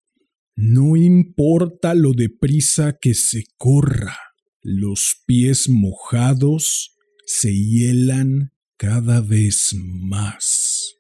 [0.56, 4.18] No importa lo deprisa que se corra,
[4.62, 6.96] los pies mojados
[7.26, 10.96] se hielan cada vez más.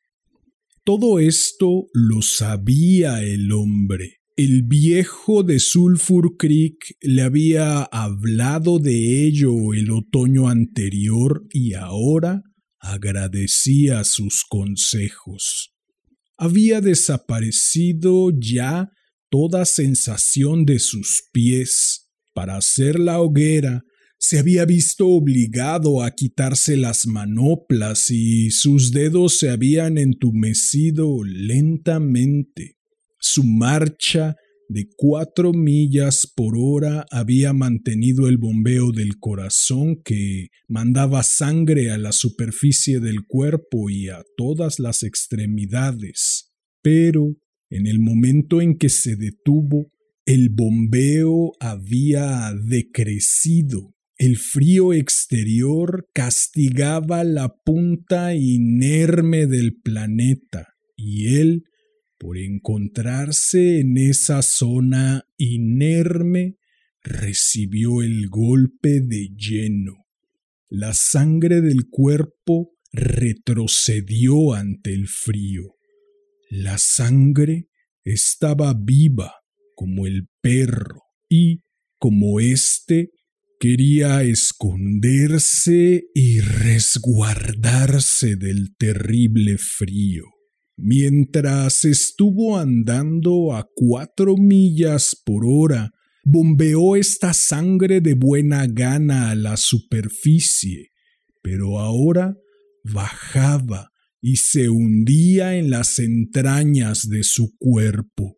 [0.84, 9.26] Todo esto lo sabía el hombre, el viejo de Sulphur Creek le había hablado de
[9.26, 12.42] ello el otoño anterior y ahora
[12.80, 15.74] agradecía sus consejos.
[16.36, 18.90] Había desaparecido ya
[19.30, 22.10] toda sensación de sus pies.
[22.34, 23.84] Para hacer la hoguera
[24.18, 32.78] se había visto obligado a quitarse las manoplas y sus dedos se habían entumecido lentamente.
[33.26, 34.36] Su marcha
[34.68, 41.98] de cuatro millas por hora había mantenido el bombeo del corazón que mandaba sangre a
[41.98, 46.52] la superficie del cuerpo y a todas las extremidades.
[46.82, 47.38] Pero
[47.70, 49.90] en el momento en que se detuvo,
[50.26, 53.96] el bombeo había decrecido.
[54.18, 61.64] El frío exterior castigaba la punta inerme del planeta y él
[62.24, 66.56] por encontrarse en esa zona inerme,
[67.02, 70.06] recibió el golpe de lleno.
[70.70, 75.76] La sangre del cuerpo retrocedió ante el frío.
[76.50, 77.68] La sangre
[78.06, 79.34] estaba viva
[79.76, 81.66] como el perro y,
[81.98, 83.12] como éste,
[83.60, 90.33] quería esconderse y resguardarse del terrible frío.
[90.76, 95.92] Mientras estuvo andando a cuatro millas por hora,
[96.24, 100.90] bombeó esta sangre de buena gana a la superficie,
[101.42, 102.36] pero ahora
[102.84, 108.38] bajaba y se hundía en las entrañas de su cuerpo.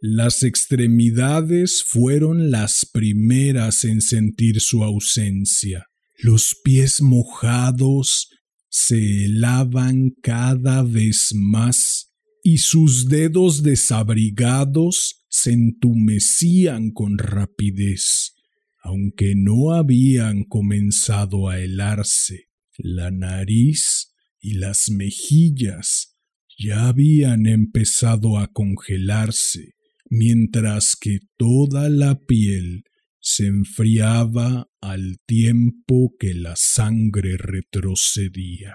[0.00, 5.86] Las extremidades fueron las primeras en sentir su ausencia.
[6.18, 8.30] Los pies mojados
[8.68, 12.12] se helaban cada vez más
[12.42, 18.34] y sus dedos desabrigados se entumecían con rapidez,
[18.82, 22.48] aunque no habían comenzado a helarse.
[22.76, 26.16] La nariz y las mejillas
[26.58, 29.74] ya habían empezado a congelarse,
[30.08, 32.84] mientras que toda la piel
[33.30, 38.74] se enfriaba al tiempo que la sangre retrocedía.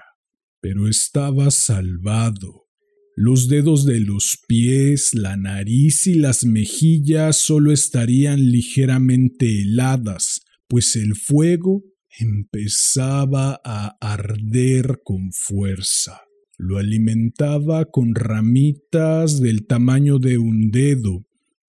[0.60, 2.68] Pero estaba salvado.
[3.16, 10.94] Los dedos de los pies, la nariz y las mejillas solo estarían ligeramente heladas, pues
[10.94, 11.82] el fuego
[12.16, 16.20] empezaba a arder con fuerza.
[16.58, 21.26] Lo alimentaba con ramitas del tamaño de un dedo.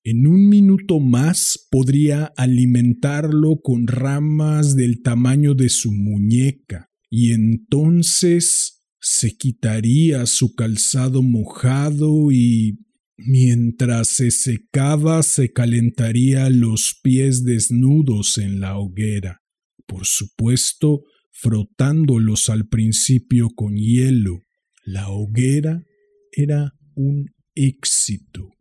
[0.08, 8.84] En un minuto más podría alimentarlo con ramas del tamaño de su muñeca, y entonces
[9.02, 12.78] se quitaría su calzado mojado y
[13.18, 19.42] mientras se secaba se calentaría los pies desnudos en la hoguera,
[19.88, 21.02] por supuesto
[21.32, 24.46] frotándolos al principio con hielo
[24.86, 25.84] la hoguera
[26.32, 28.55] era un éxito.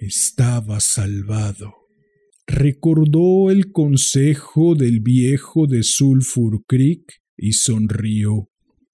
[0.00, 1.74] Estaba salvado.
[2.46, 8.48] Recordó el consejo del viejo de Sulphur Creek y sonrió.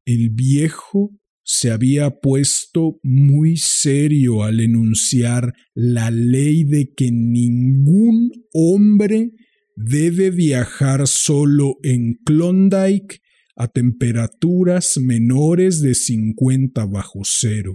[0.06, 1.10] El viejo
[1.42, 9.32] se había puesto muy serio al enunciar la ley de que ningún hombre
[9.76, 13.20] debe viajar solo en Klondike
[13.56, 17.74] a temperaturas menores de 50 bajo cero.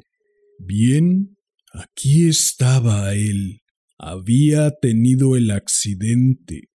[0.58, 1.38] Bien,
[1.74, 3.62] aquí estaba él.
[3.98, 6.70] Había tenido el accidente.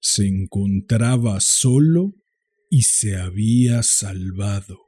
[0.00, 2.14] Se encontraba solo
[2.70, 4.78] y se había salvado.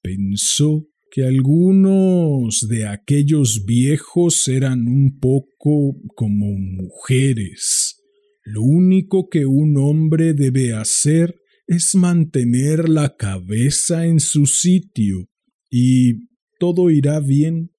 [0.00, 8.00] Pensó que algunos de aquellos viejos eran un poco como mujeres.
[8.44, 11.36] Lo único que un hombre debe hacer
[11.66, 15.28] es mantener la cabeza en su sitio
[15.70, 17.70] y todo irá bien.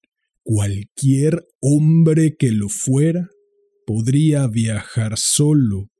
[0.48, 3.28] Cualquier hombre que lo fuera
[3.84, 5.90] podría viajar solo,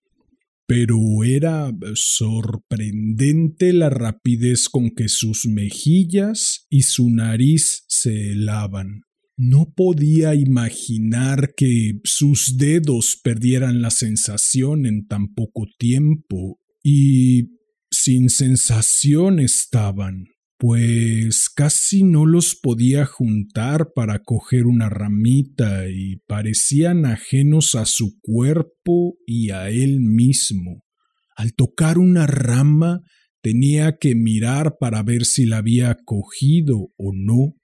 [0.68, 9.02] pero era sorprendente la rapidez con que sus mejillas y su nariz se helaban.
[9.36, 17.48] No podía imaginar que sus dedos perdieran la sensación en tan poco tiempo y
[17.90, 20.28] sin sensación estaban,
[20.58, 28.18] pues casi no los podía juntar para coger una ramita y parecían ajenos a su
[28.20, 30.82] cuerpo y a él mismo.
[31.36, 33.02] Al tocar una rama
[33.42, 37.54] tenía que mirar para ver si la había cogido o no.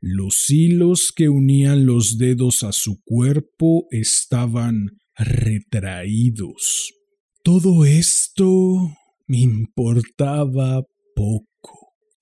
[0.00, 4.86] Los hilos que unían los dedos a su cuerpo estaban
[5.16, 6.92] retraídos.
[7.42, 8.94] Todo esto
[9.26, 10.84] me importaba
[11.14, 11.55] poco.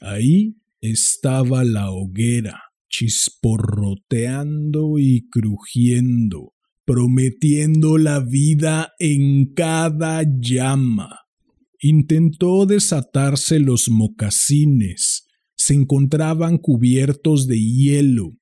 [0.01, 6.53] Ahí estaba la hoguera, chisporroteando y crujiendo,
[6.85, 11.21] prometiendo la vida en cada llama.
[11.81, 15.27] Intentó desatarse los mocasines.
[15.57, 18.37] Se encontraban cubiertos de hielo.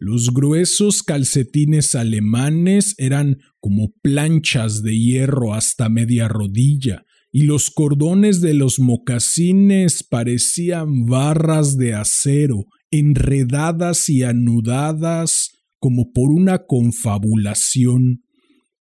[0.00, 7.04] Los gruesos calcetines alemanes eran como planchas de hierro hasta media rodilla,
[7.38, 16.32] y los cordones de los mocasines parecían barras de acero, enredadas y anudadas como por
[16.32, 18.24] una confabulación.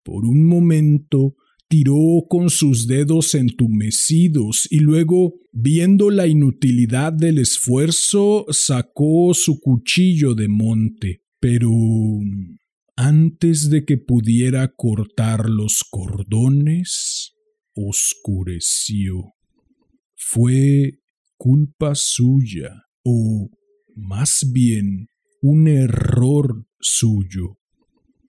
[0.03, 1.35] Por un momento
[1.67, 10.33] tiró con sus dedos entumecidos y luego, viendo la inutilidad del esfuerzo, sacó su cuchillo
[10.33, 11.23] de monte.
[11.41, 11.71] Pero
[12.95, 17.34] antes de que pudiera cortar los cordones,
[17.75, 19.33] oscureció.
[20.15, 20.99] Fue
[21.37, 23.49] culpa suya, o
[23.95, 25.07] más bien
[25.41, 27.59] un error suyo.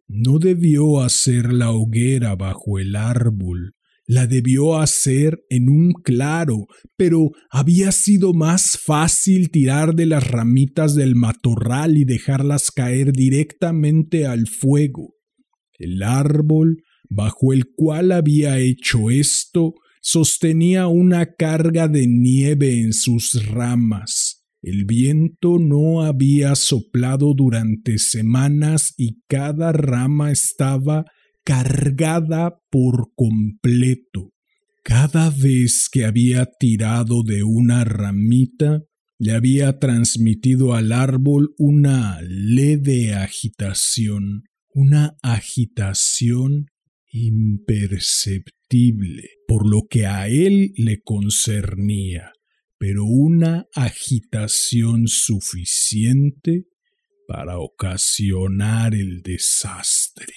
[0.08, 3.74] No debió hacer la hoguera bajo el árbol,
[4.06, 6.66] la debió hacer en un claro,
[6.96, 14.26] pero había sido más fácil tirar de las ramitas del matorral y dejarlas caer directamente
[14.26, 15.14] al fuego.
[15.78, 23.46] El árbol bajo el cual había hecho esto, sostenía una carga de nieve en sus
[23.46, 24.44] ramas.
[24.62, 31.04] El viento no había soplado durante semanas y cada rama estaba
[31.44, 34.32] cargada por completo.
[34.82, 38.82] Cada vez que había tirado de una ramita,
[39.18, 44.44] le había transmitido al árbol una leve agitación,
[44.74, 46.66] una agitación
[47.16, 52.30] imperceptible por lo que a él le concernía,
[52.78, 56.66] pero una agitación suficiente
[57.26, 60.32] para ocasionar el desastre.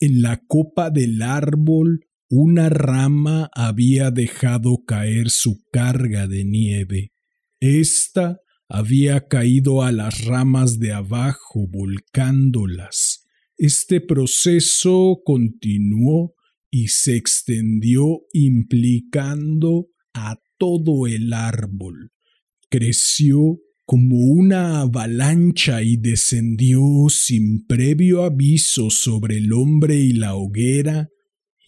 [0.00, 7.12] En la copa del árbol una rama había dejado caer su carga de nieve.
[7.60, 13.25] Esta había caído a las ramas de abajo, volcándolas.
[13.58, 16.34] Este proceso continuó
[16.70, 22.12] y se extendió implicando a todo el árbol.
[22.68, 31.08] Creció como una avalancha y descendió sin previo aviso sobre el hombre y la hoguera,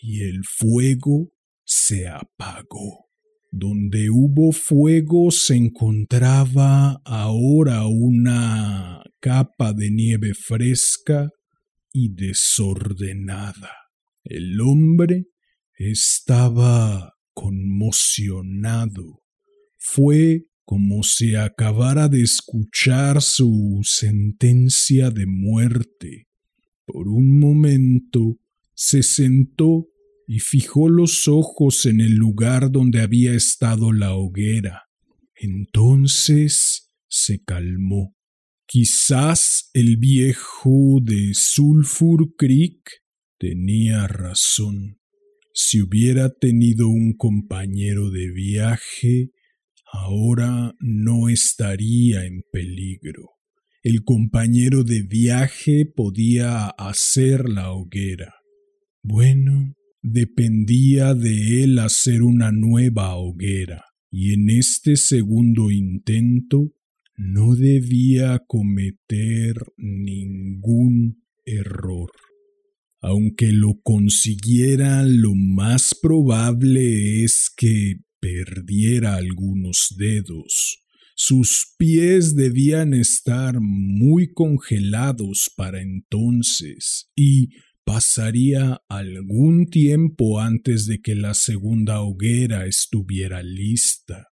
[0.00, 1.32] y el fuego
[1.64, 3.06] se apagó.
[3.50, 11.30] Donde hubo fuego se encontraba ahora una capa de nieve fresca
[11.92, 13.70] y desordenada.
[14.24, 15.28] El hombre
[15.74, 19.22] estaba conmocionado.
[19.76, 26.28] Fue como si acabara de escuchar su sentencia de muerte.
[26.84, 28.38] Por un momento
[28.74, 29.88] se sentó
[30.26, 34.82] y fijó los ojos en el lugar donde había estado la hoguera.
[35.34, 38.17] Entonces se calmó.
[38.70, 43.00] Quizás el viejo de Sulphur Creek
[43.38, 44.98] tenía razón.
[45.54, 49.30] Si hubiera tenido un compañero de viaje,
[49.90, 53.30] ahora no estaría en peligro.
[53.82, 58.34] El compañero de viaje podía hacer la hoguera.
[59.02, 66.74] Bueno, dependía de él hacer una nueva hoguera, y en este segundo intento
[67.18, 72.10] no debía cometer ningún error.
[73.00, 80.84] Aunque lo consiguiera, lo más probable es que perdiera algunos dedos.
[81.16, 87.48] Sus pies debían estar muy congelados para entonces, y
[87.84, 94.28] pasaría algún tiempo antes de que la segunda hoguera estuviera lista.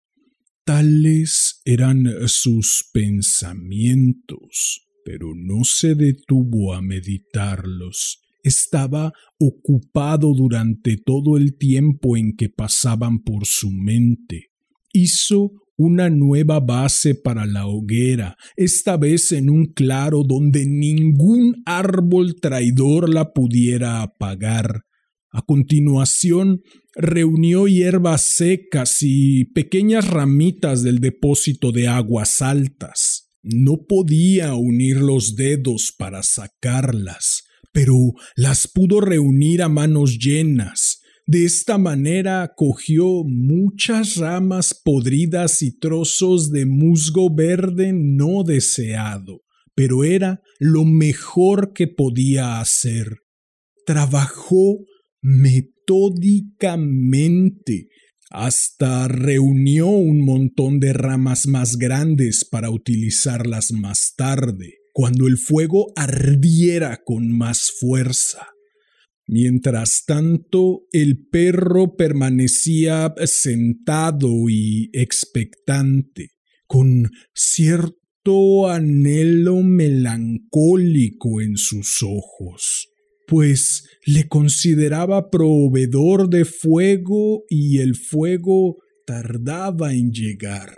[0.65, 8.21] Tales eran sus pensamientos, pero no se detuvo a meditarlos.
[8.43, 14.51] Estaba ocupado durante todo el tiempo en que pasaban por su mente.
[14.93, 22.35] Hizo una nueva base para la hoguera, esta vez en un claro donde ningún árbol
[22.39, 24.83] traidor la pudiera apagar.
[25.35, 26.61] A continuación,
[26.95, 33.33] reunió hierbas secas y pequeñas ramitas del depósito de aguas altas.
[33.43, 41.01] No podía unir los dedos para sacarlas, pero las pudo reunir a manos llenas.
[41.27, 49.41] De esta manera cogió muchas ramas podridas y trozos de musgo verde no deseado,
[49.75, 53.17] pero era lo mejor que podía hacer.
[53.85, 54.77] Trabajó
[55.25, 57.89] metódicamente
[58.29, 65.91] hasta reunió un montón de ramas más grandes para utilizarlas más tarde, cuando el fuego
[65.95, 68.49] ardiera con más fuerza.
[69.27, 76.33] Mientras tanto, el perro permanecía sentado y expectante,
[76.67, 82.91] con cierto anhelo melancólico en sus ojos
[83.27, 90.77] pues le consideraba proveedor de fuego y el fuego tardaba en llegar.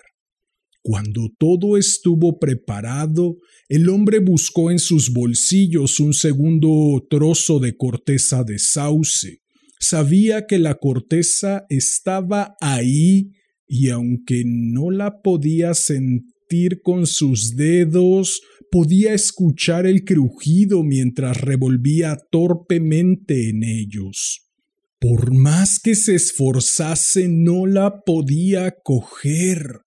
[0.82, 3.38] Cuando todo estuvo preparado,
[3.68, 9.42] el hombre buscó en sus bolsillos un segundo trozo de corteza de sauce.
[9.80, 13.32] Sabía que la corteza estaba ahí
[13.68, 16.37] y aunque no la podía sentir
[16.82, 18.42] con sus dedos,
[18.72, 24.48] podía escuchar el crujido mientras revolvía torpemente en ellos.
[25.00, 29.82] Por más que se esforzase no la podía coger.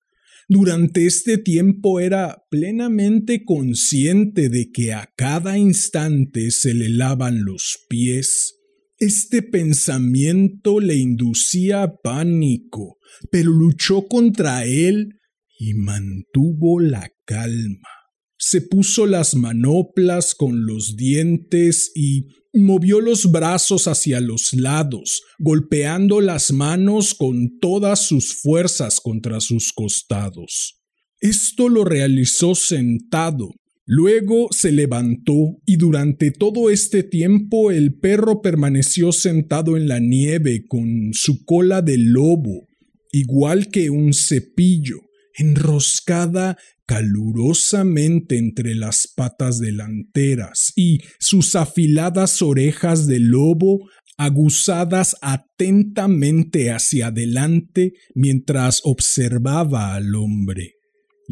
[0.49, 7.79] Durante este tiempo era plenamente consciente de que a cada instante se le lavan los
[7.89, 8.57] pies.
[8.99, 12.99] Este pensamiento le inducía pánico,
[13.31, 15.20] pero luchó contra él
[15.61, 18.01] y mantuvo la calma
[18.43, 26.23] se puso las manoplas con los dientes y movió los brazos hacia los lados, golpeando
[26.23, 30.81] las manos con todas sus fuerzas contra sus costados.
[31.21, 33.51] Esto lo realizó sentado.
[33.85, 40.65] Luego se levantó y durante todo este tiempo el perro permaneció sentado en la nieve
[40.67, 42.69] con su cola de lobo,
[43.13, 45.01] igual que un cepillo,
[45.41, 57.07] enroscada calurosamente entre las patas delanteras y sus afiladas orejas de lobo aguzadas atentamente hacia
[57.07, 60.80] adelante mientras observaba al hombre.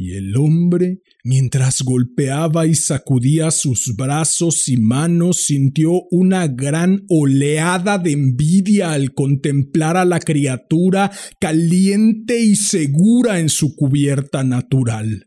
[0.01, 7.99] Y el hombre, mientras golpeaba y sacudía sus brazos y manos, sintió una gran oleada
[7.99, 15.26] de envidia al contemplar a la criatura caliente y segura en su cubierta natural.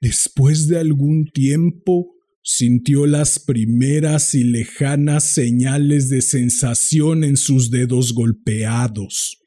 [0.00, 8.14] Después de algún tiempo, sintió las primeras y lejanas señales de sensación en sus dedos
[8.14, 9.42] golpeados.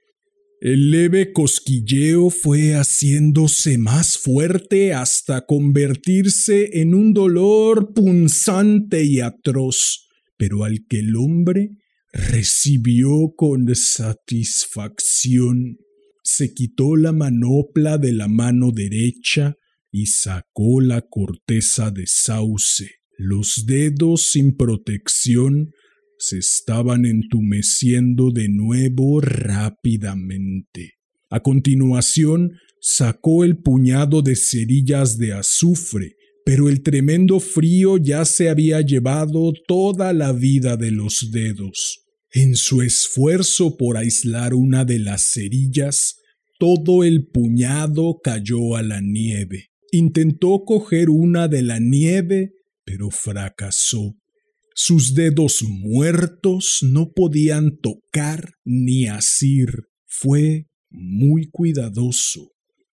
[0.61, 10.09] El leve cosquilleo fue haciéndose más fuerte hasta convertirse en un dolor punzante y atroz,
[10.35, 11.69] pero al que el hombre
[12.11, 15.77] recibió con satisfacción.
[16.23, 19.55] Se quitó la manopla de la mano derecha
[19.93, 22.95] y sacó la corteza de sauce.
[23.17, 25.71] Los dedos sin protección
[26.19, 30.95] se estaban entumeciendo de nuevo rápidamente.
[31.29, 38.49] A continuación sacó el puñado de cerillas de azufre, pero el tremendo frío ya se
[38.49, 42.05] había llevado toda la vida de los dedos.
[42.31, 46.17] En su esfuerzo por aislar una de las cerillas,
[46.59, 49.69] todo el puñado cayó a la nieve.
[49.91, 54.15] Intentó coger una de la nieve, pero fracasó.
[54.75, 59.85] Sus dedos muertos no podían tocar ni asir.
[60.05, 62.51] Fue muy cuidadoso.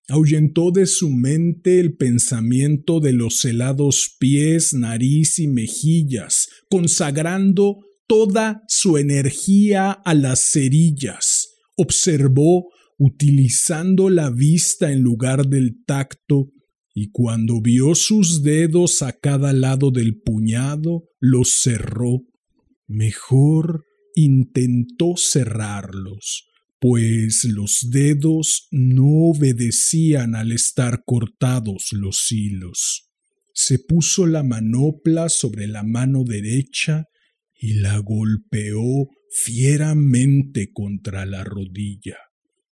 [0.08, 8.62] Ahuyentó de su mente el pensamiento de los helados pies, nariz y mejillas, consagrando toda
[8.68, 11.48] su energía a las cerillas.
[11.76, 12.68] Observó,
[12.98, 16.52] utilizando la vista en lugar del tacto,
[16.98, 22.22] y cuando vio sus dedos a cada lado del puñado, los cerró.
[22.86, 23.84] Mejor
[24.14, 26.48] intentó cerrarlos,
[26.80, 33.10] pues los dedos no obedecían al estar cortados los hilos.
[33.52, 37.08] Se puso la manopla sobre la mano derecha
[37.54, 42.16] y la golpeó fieramente contra la rodilla.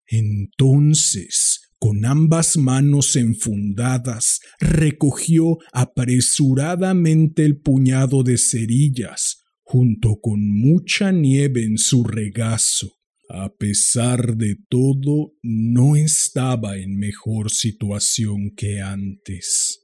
[0.08, 11.64] Entonces con ambas manos enfundadas, recogió apresuradamente el puñado de cerillas, junto con mucha nieve
[11.64, 12.98] en su regazo.
[13.30, 19.82] A pesar de todo, no estaba en mejor situación que antes.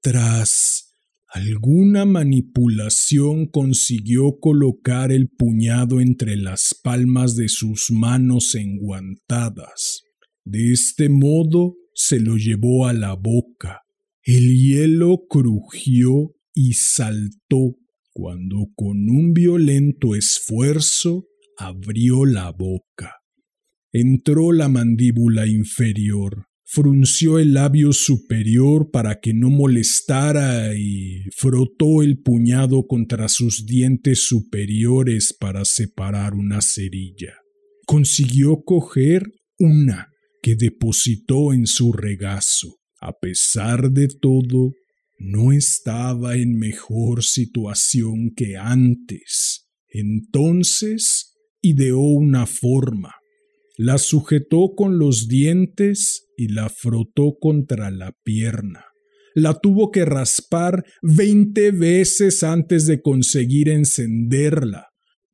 [0.00, 0.94] Tras
[1.26, 10.04] alguna manipulación consiguió colocar el puñado entre las palmas de sus manos enguantadas.
[10.44, 13.82] De este modo se lo llevó a la boca.
[14.22, 17.76] El hielo crujió y saltó
[18.12, 21.26] cuando con un violento esfuerzo
[21.56, 23.16] abrió la boca.
[23.92, 32.18] Entró la mandíbula inferior, frunció el labio superior para que no molestara y frotó el
[32.18, 37.34] puñado contra sus dientes superiores para separar una cerilla.
[37.86, 40.09] Consiguió coger una
[40.42, 42.76] que depositó en su regazo.
[43.00, 44.72] A pesar de todo,
[45.18, 49.68] no estaba en mejor situación que antes.
[49.88, 53.14] Entonces ideó una forma,
[53.76, 58.84] la sujetó con los dientes y la frotó contra la pierna.
[59.34, 64.89] La tuvo que raspar veinte veces antes de conseguir encenderla.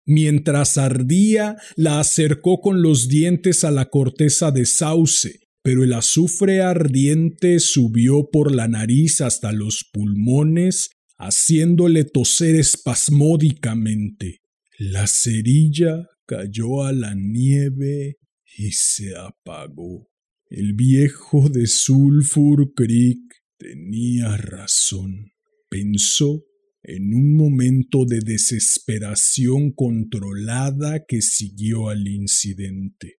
[0.07, 6.63] Mientras ardía, la acercó con los dientes a la corteza de sauce, pero el azufre
[6.63, 14.43] ardiente subió por la nariz hasta los pulmones, haciéndole toser espasmódicamente.
[14.79, 18.19] La cerilla cayó a la nieve
[18.57, 20.09] y se apagó.
[20.49, 23.19] El viejo de Sulphur Creek
[23.59, 25.33] tenía razón.
[25.69, 26.45] Pensó
[26.89, 33.17] en un momento de desesperación controlada que siguió al incidente.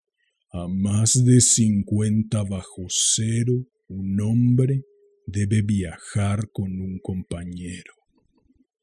[0.50, 4.84] A más de cincuenta bajo cero, un hombre
[5.26, 7.92] debe viajar con un compañero.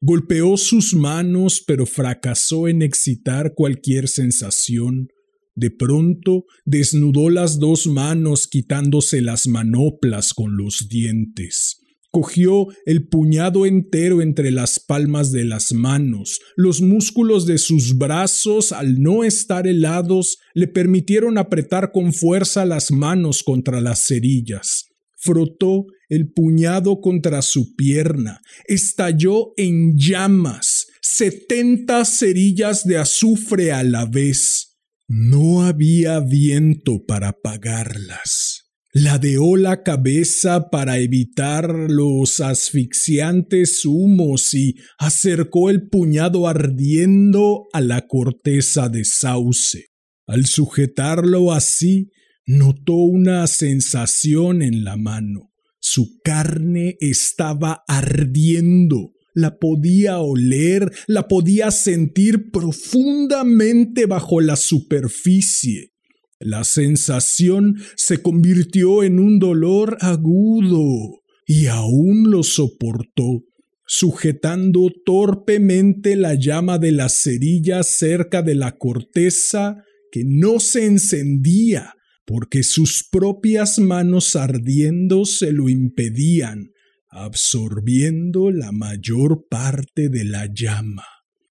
[0.00, 5.08] Golpeó sus manos, pero fracasó en excitar cualquier sensación.
[5.56, 11.80] De pronto desnudó las dos manos quitándose las manoplas con los dientes.
[12.16, 16.40] Cogió el puñado entero entre las palmas de las manos.
[16.56, 22.90] Los músculos de sus brazos, al no estar helados, le permitieron apretar con fuerza las
[22.90, 24.86] manos contra las cerillas.
[25.18, 28.40] Frotó el puñado contra su pierna.
[28.66, 30.86] Estalló en llamas.
[31.02, 34.78] Setenta cerillas de azufre a la vez.
[35.06, 38.65] No había viento para apagarlas
[38.98, 48.06] ladeó la cabeza para evitar los asfixiantes humos y acercó el puñado ardiendo a la
[48.06, 49.88] corteza de sauce.
[50.26, 52.10] Al sujetarlo así,
[52.46, 55.52] notó una sensación en la mano.
[55.78, 59.12] Su carne estaba ardiendo.
[59.34, 65.90] La podía oler, la podía sentir profundamente bajo la superficie.
[66.38, 73.44] La sensación se convirtió en un dolor agudo y aún lo soportó,
[73.86, 79.82] sujetando torpemente la llama de la cerilla cerca de la corteza
[80.12, 81.94] que no se encendía
[82.26, 86.72] porque sus propias manos ardiendo se lo impedían,
[87.08, 91.04] absorbiendo la mayor parte de la llama.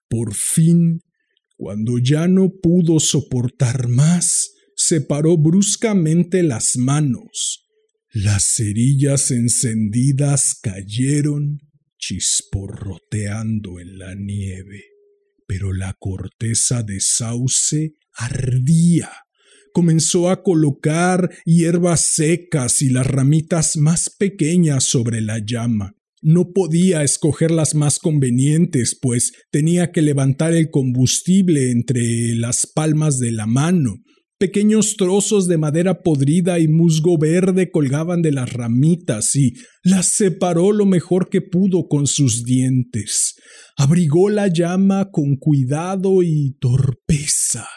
[0.09, 1.01] Por fin,
[1.55, 4.54] cuando ya no pudo soportar más,
[4.87, 7.65] separó bruscamente las manos.
[8.13, 11.59] Las cerillas encendidas cayeron
[11.97, 14.83] chisporroteando en la nieve,
[15.47, 19.09] pero la corteza de sauce ardía.
[19.73, 25.95] Comenzó a colocar hierbas secas y las ramitas más pequeñas sobre la llama.
[26.21, 33.19] No podía escoger las más convenientes, pues tenía que levantar el combustible entre las palmas
[33.19, 34.05] de la mano
[34.45, 40.71] Pequeños trozos de madera podrida y musgo verde colgaban de las ramitas y las separó
[40.71, 43.33] lo mejor que pudo con sus dientes.
[43.75, 47.67] Abrigó la llama con cuidado y torpeza.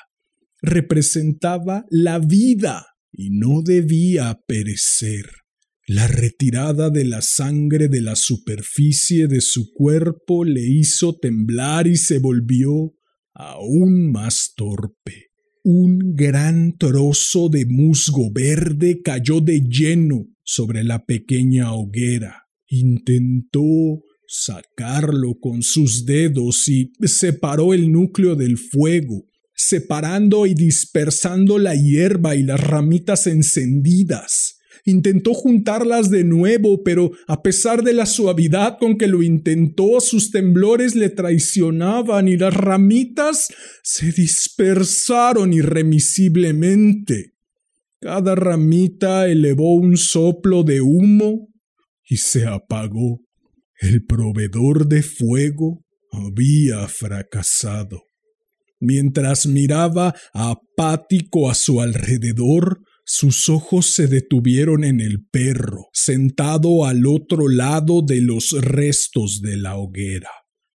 [0.61, 5.25] Representaba la vida y no debía perecer.
[5.87, 11.97] La retirada de la sangre de la superficie de su cuerpo le hizo temblar y
[11.97, 12.93] se volvió
[13.33, 15.28] aún más torpe.
[15.65, 22.45] Un gran trozo de musgo verde cayó de lleno sobre la pequeña hoguera.
[22.69, 31.75] Intentó sacarlo con sus dedos y separó el núcleo del fuego, separando y dispersando la
[31.75, 34.58] hierba y las ramitas encendidas.
[34.85, 40.31] Intentó juntarlas de nuevo, pero a pesar de la suavidad con que lo intentó, sus
[40.31, 43.49] temblores le traicionaban y las ramitas
[43.83, 47.35] se dispersaron irremisiblemente.
[48.01, 51.49] Cada ramita elevó un soplo de humo
[52.09, 53.21] y se apagó.
[53.81, 58.03] El proveedor de fuego había fracasado.
[58.81, 67.07] Mientras miraba apático a su alrededor, sus ojos se detuvieron en el perro, sentado al
[67.07, 70.29] otro lado de los restos de la hoguera,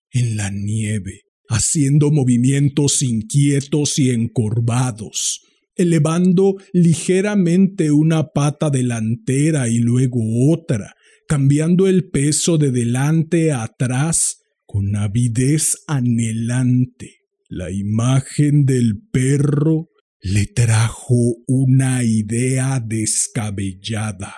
[0.09, 5.41] en la nieve, haciendo movimientos inquietos y encorvados,
[5.75, 10.19] elevando ligeramente una pata delantera y luego
[10.51, 10.95] otra,
[11.27, 17.19] cambiando el peso de delante a atrás con avidez anhelante.
[17.47, 19.92] La imagen del perro
[20.23, 24.33] le trajo una idea descabellada.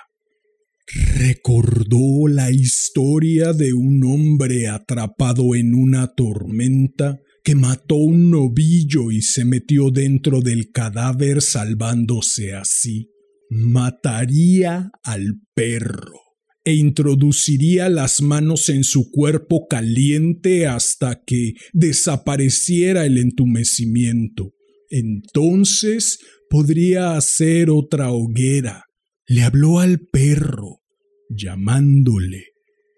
[1.15, 9.21] Recordó la historia de un hombre atrapado en una tormenta que mató un novillo y
[9.21, 13.11] se metió dentro del cadáver salvándose así.
[13.51, 16.19] Mataría al perro
[16.63, 24.54] e introduciría las manos en su cuerpo caliente hasta que desapareciera el entumecimiento.
[24.97, 26.19] Entonces
[26.49, 28.85] podría hacer otra hoguera.
[29.27, 30.83] Le habló al perro,
[31.29, 32.45] llamándole,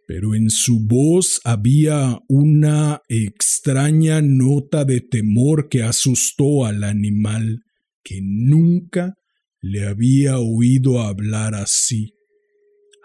[0.05, 7.63] pero en su voz había una extraña nota de temor que asustó al animal,
[8.03, 9.15] que nunca
[9.59, 12.13] le había oído hablar así.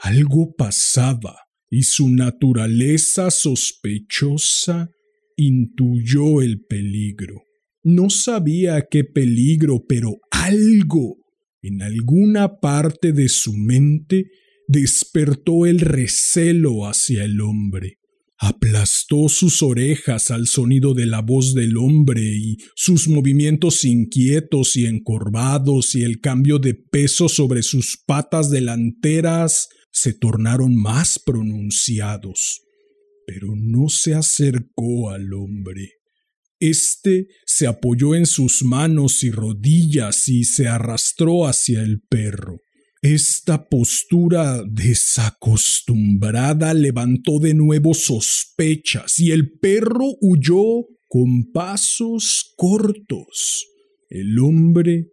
[0.02, 1.38] Algo pasaba
[1.70, 4.90] y su naturaleza sospechosa
[5.38, 7.44] intuyó el peligro.
[7.84, 11.18] No sabía qué peligro, pero algo
[11.62, 14.30] en alguna parte de su mente
[14.68, 17.98] despertó el recelo hacia el hombre.
[18.44, 24.86] aplastó sus orejas al sonido de la voz del hombre y sus movimientos inquietos y
[24.86, 32.62] encorvados y el cambio de peso sobre sus patas delanteras se tornaron más pronunciados.
[33.28, 36.01] Pero no se acercó al hombre.
[36.62, 42.60] Este se apoyó en sus manos y rodillas y se arrastró hacia el perro.
[43.02, 53.66] Esta postura desacostumbrada levantó de nuevo sospechas y el perro huyó con pasos cortos.
[54.08, 55.08] El hombre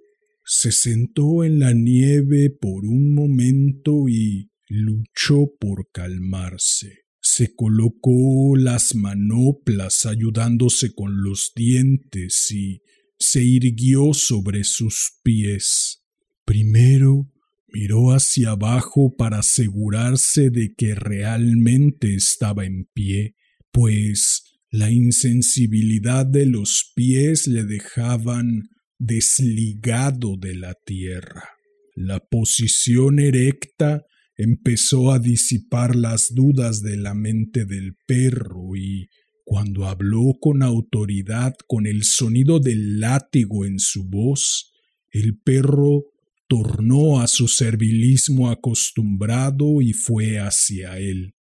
[0.46, 6.99] se sentó en la nieve por un momento y luchó por calmarse.
[7.36, 12.82] Se colocó las manoplas ayudándose con los dientes y
[13.18, 16.02] se irguió sobre sus pies.
[16.46, 17.32] Primero
[17.72, 23.36] Miró hacia abajo para asegurarse de que realmente estaba en pie,
[23.72, 31.48] pues la insensibilidad de los pies le dejaban desligado de la tierra.
[31.96, 34.02] La posición erecta
[34.40, 39.10] empezó a disipar las dudas de la mente del perro y
[39.44, 44.72] cuando habló con autoridad con el sonido del látigo en su voz,
[45.12, 46.06] el perro
[46.48, 51.34] tornó a su servilismo acostumbrado y fue hacia él.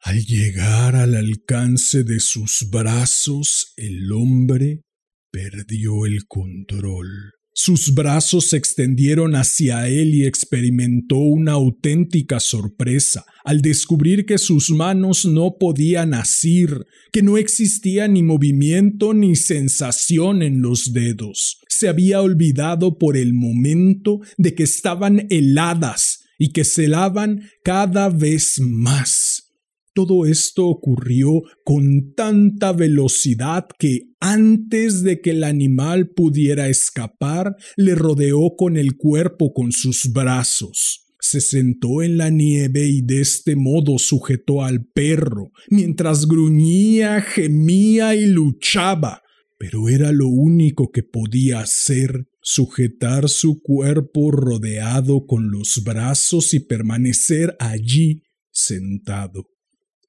[0.00, 4.80] Al llegar al alcance de sus brazos, el hombre
[5.30, 7.34] perdió el control.
[7.52, 14.70] Sus brazos se extendieron hacia él y experimentó una auténtica sorpresa al descubrir que sus
[14.70, 21.60] manos no podían asir, que no existía ni movimiento ni sensación en los dedos.
[21.68, 28.08] Se había olvidado por el momento de que estaban heladas y que se helaban cada
[28.08, 29.49] vez más.
[29.92, 37.96] Todo esto ocurrió con tanta velocidad que antes de que el animal pudiera escapar, le
[37.96, 41.06] rodeó con el cuerpo con sus brazos.
[41.18, 48.14] Se sentó en la nieve y de este modo sujetó al perro, mientras gruñía, gemía
[48.14, 49.22] y luchaba.
[49.58, 56.60] Pero era lo único que podía hacer, sujetar su cuerpo rodeado con los brazos y
[56.60, 58.22] permanecer allí
[58.52, 59.46] sentado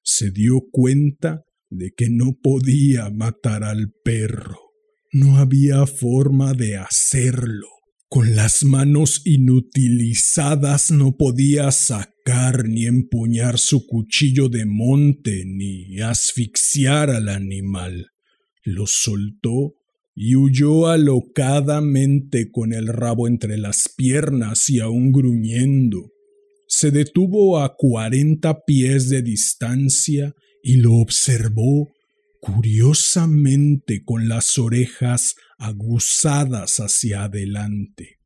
[0.02, 4.58] se dio cuenta de que no podía matar al perro.
[5.12, 7.68] No había forma de hacerlo.
[8.08, 17.08] Con las manos inutilizadas no podía sacar ni empuñar su cuchillo de monte ni asfixiar
[17.10, 18.08] al animal.
[18.64, 19.76] Lo soltó
[20.14, 26.10] y huyó alocadamente con el rabo entre las piernas y aún gruñendo
[26.74, 31.92] se detuvo a cuarenta pies de distancia y lo observó
[32.40, 38.20] curiosamente con las orejas aguzadas hacia adelante.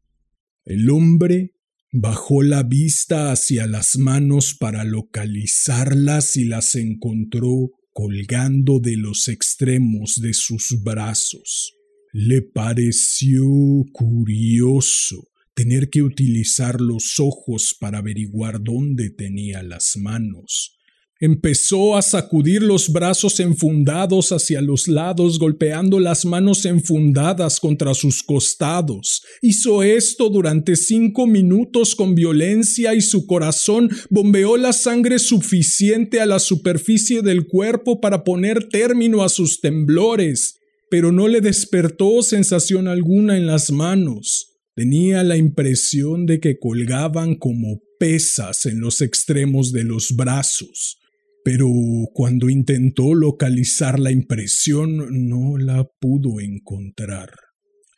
[0.64, 1.54] El hombre
[1.90, 10.20] bajó la vista hacia las manos para localizarlas y las encontró colgando de los extremos
[10.22, 11.74] de sus brazos.
[12.12, 13.44] Le pareció
[13.92, 15.26] curioso
[15.56, 20.74] tener que utilizar los ojos para averiguar dónde tenía las manos.
[21.18, 28.22] Empezó a sacudir los brazos enfundados hacia los lados, golpeando las manos enfundadas contra sus
[28.22, 29.22] costados.
[29.40, 36.26] Hizo esto durante cinco minutos con violencia y su corazón bombeó la sangre suficiente a
[36.26, 40.58] la superficie del cuerpo para poner término a sus temblores,
[40.90, 44.55] pero no le despertó sensación alguna en las manos.
[44.76, 50.98] Tenía la impresión de que colgaban como pesas en los extremos de los brazos,
[51.42, 51.66] pero
[52.12, 57.30] cuando intentó localizar la impresión no la pudo encontrar.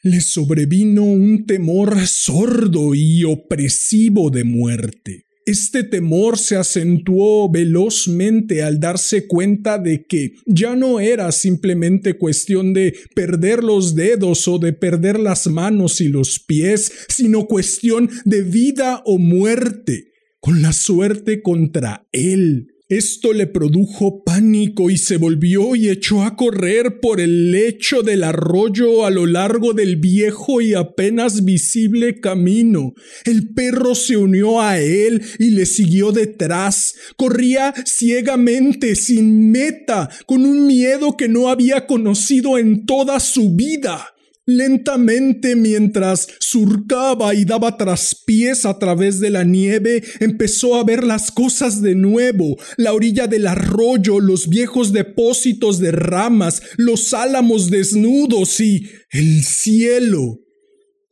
[0.05, 5.25] Le sobrevino un temor sordo y opresivo de muerte.
[5.49, 12.75] Este temor se acentuó velozmente al darse cuenta de que ya no era simplemente cuestión
[12.75, 18.43] de perder los dedos o de perder las manos y los pies, sino cuestión de
[18.43, 22.75] vida o muerte, con la suerte contra él.
[22.91, 28.25] Esto le produjo pánico y se volvió y echó a correr por el lecho del
[28.25, 32.95] arroyo a lo largo del viejo y apenas visible camino.
[33.27, 36.95] El perro se unió a él y le siguió detrás.
[37.17, 44.15] Corría ciegamente, sin meta, con un miedo que no había conocido en toda su vida.
[44.51, 51.31] Lentamente, mientras surcaba y daba traspiés a través de la nieve, empezó a ver las
[51.31, 58.59] cosas de nuevo, la orilla del arroyo, los viejos depósitos de ramas, los álamos desnudos
[58.61, 60.39] y el cielo.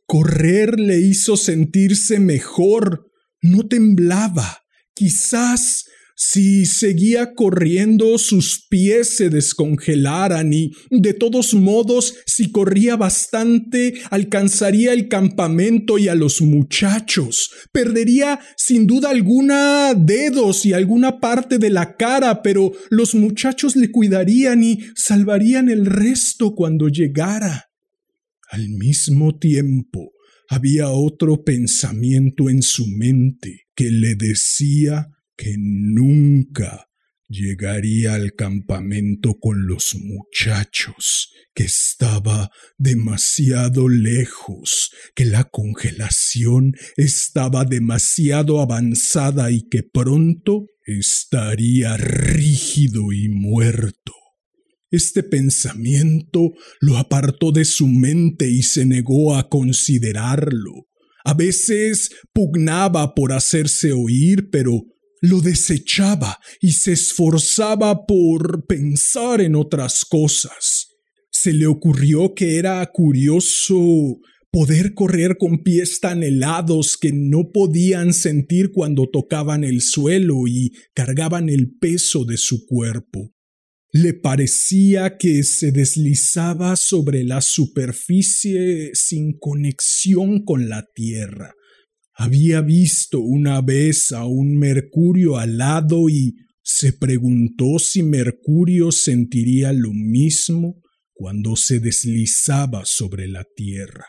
[0.07, 3.11] Correr le hizo sentirse mejor,
[3.43, 4.63] no temblaba,
[4.95, 5.85] quizás
[6.19, 14.93] si seguía corriendo sus pies se descongelaran y, de todos modos, si corría bastante, alcanzaría
[14.93, 17.51] el campamento y a los muchachos.
[17.71, 23.91] Perdería sin duda alguna dedos y alguna parte de la cara, pero los muchachos le
[23.91, 27.65] cuidarían y salvarían el resto cuando llegara.
[28.49, 30.13] Al mismo tiempo,
[30.49, 36.87] había otro pensamiento en su mente que le decía que nunca
[37.29, 48.61] llegaría al campamento con los muchachos, que estaba demasiado lejos, que la congelación estaba demasiado
[48.61, 54.13] avanzada y que pronto estaría rígido y muerto.
[54.89, 60.87] Este pensamiento lo apartó de su mente y se negó a considerarlo.
[61.25, 64.85] A veces pugnaba por hacerse oír, pero
[65.21, 70.87] lo desechaba y se esforzaba por pensar en otras cosas.
[71.31, 74.19] Se le ocurrió que era curioso
[74.51, 80.71] poder correr con pies tan helados que no podían sentir cuando tocaban el suelo y
[80.93, 83.33] cargaban el peso de su cuerpo.
[83.91, 91.53] Le parecía que se deslizaba sobre la superficie sin conexión con la tierra.
[92.19, 99.93] Había visto una vez a un Mercurio alado y se preguntó si Mercurio sentiría lo
[99.93, 100.81] mismo
[101.13, 104.07] cuando se deslizaba sobre la Tierra.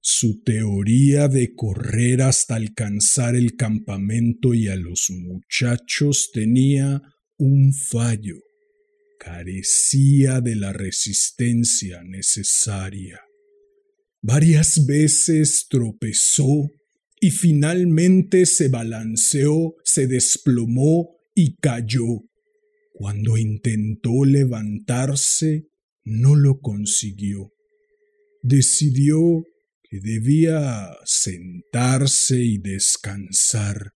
[0.00, 7.02] Su teoría de correr hasta alcanzar el campamento y a los muchachos tenía
[7.36, 8.36] un fallo.
[9.18, 13.20] Carecía de la resistencia necesaria.
[14.22, 16.70] Varias veces tropezó
[17.20, 22.24] y finalmente se balanceó, se desplomó y cayó.
[22.94, 25.68] Cuando intentó levantarse,
[26.02, 27.52] no lo consiguió.
[28.42, 29.44] Decidió
[29.82, 33.92] que debía sentarse y descansar,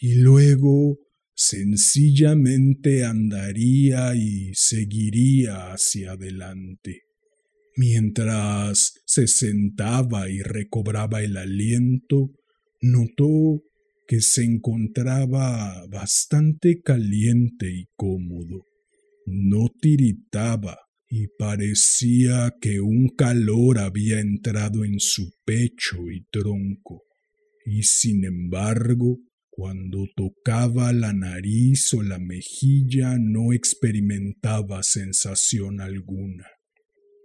[0.00, 0.98] y luego
[1.36, 7.02] sencillamente andaría y seguiría hacia adelante.
[7.76, 12.32] Mientras se sentaba y recobraba el aliento,
[12.84, 13.62] notó
[14.06, 18.66] que se encontraba bastante caliente y cómodo.
[19.26, 20.78] No tiritaba
[21.08, 27.04] y parecía que un calor había entrado en su pecho y tronco.
[27.64, 29.18] Y sin embargo,
[29.48, 36.46] cuando tocaba la nariz o la mejilla no experimentaba sensación alguna.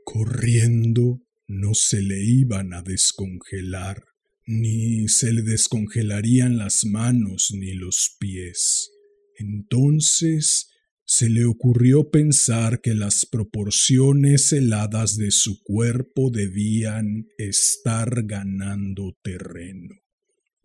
[0.05, 4.03] Corriendo no se le iban a descongelar
[4.51, 8.89] ni se le descongelarían las manos ni los pies.
[9.37, 10.71] Entonces
[11.05, 19.93] se le ocurrió pensar que las proporciones heladas de su cuerpo debían estar ganando terreno.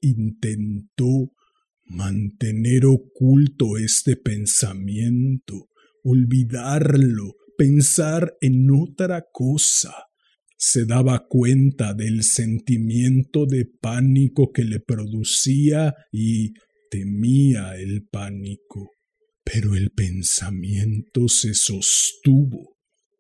[0.01, 1.32] Intentó
[1.85, 5.68] mantener oculto este pensamiento,
[6.03, 9.93] olvidarlo, pensar en otra cosa,
[10.57, 16.52] se daba cuenta del sentimiento de pánico que le producía y
[16.90, 18.90] temía el pánico.
[19.44, 22.76] Pero el pensamiento se sostuvo,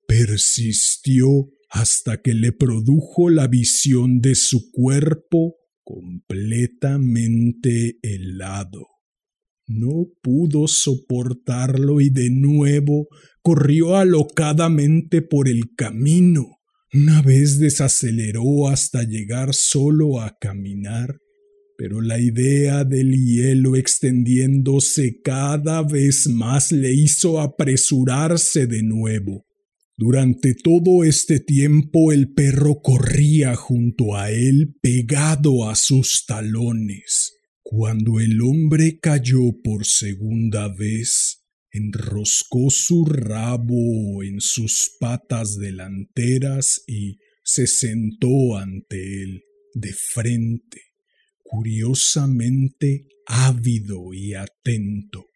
[0.06, 8.86] persistió hasta que le produjo la visión de su cuerpo completamente helado.
[9.66, 13.08] No pudo soportarlo y de nuevo
[13.42, 16.58] corrió alocadamente por el camino.
[16.94, 21.18] Una vez desaceleró hasta llegar solo a caminar,
[21.76, 29.44] pero la idea del hielo extendiéndose cada vez más le hizo apresurarse de nuevo.
[29.96, 37.34] Durante todo este tiempo el perro corría junto a él pegado a sus talones.
[37.64, 41.43] Cuando el hombre cayó por segunda vez,
[41.74, 49.42] enroscó su rabo en sus patas delanteras y se sentó ante él
[49.74, 50.80] de frente,
[51.42, 55.26] curiosamente ávido y atento.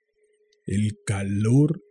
[0.65, 1.83] El calor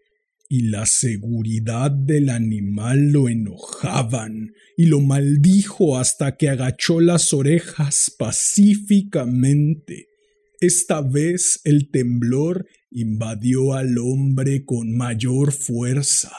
[0.48, 8.16] y la seguridad del animal lo enojaban y lo maldijo hasta que agachó las orejas
[8.18, 10.07] pacíficamente.
[10.60, 16.32] Esta vez el temblor invadió al hombre con mayor fuerza.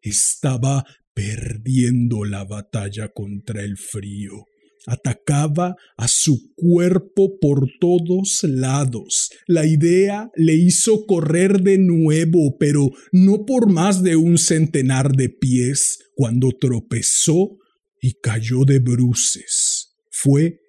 [0.00, 0.84] Estaba
[1.14, 4.46] perdiendo la batalla contra el frío
[4.86, 9.30] atacaba a su cuerpo por todos lados.
[9.46, 15.28] La idea le hizo correr de nuevo, pero no por más de un centenar de
[15.28, 17.58] pies, cuando tropezó
[18.00, 19.94] y cayó de bruces.
[20.10, 20.60] Fue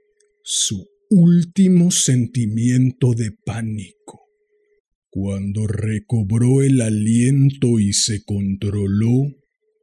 [0.43, 4.22] su último sentimiento de pánico.
[5.11, 9.31] Cuando recobró el aliento y se controló,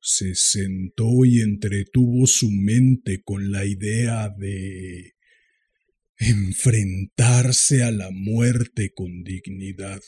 [0.03, 5.13] se sentó y entretuvo su mente con la idea de
[6.19, 10.03] enfrentarse a la muerte con dignidad.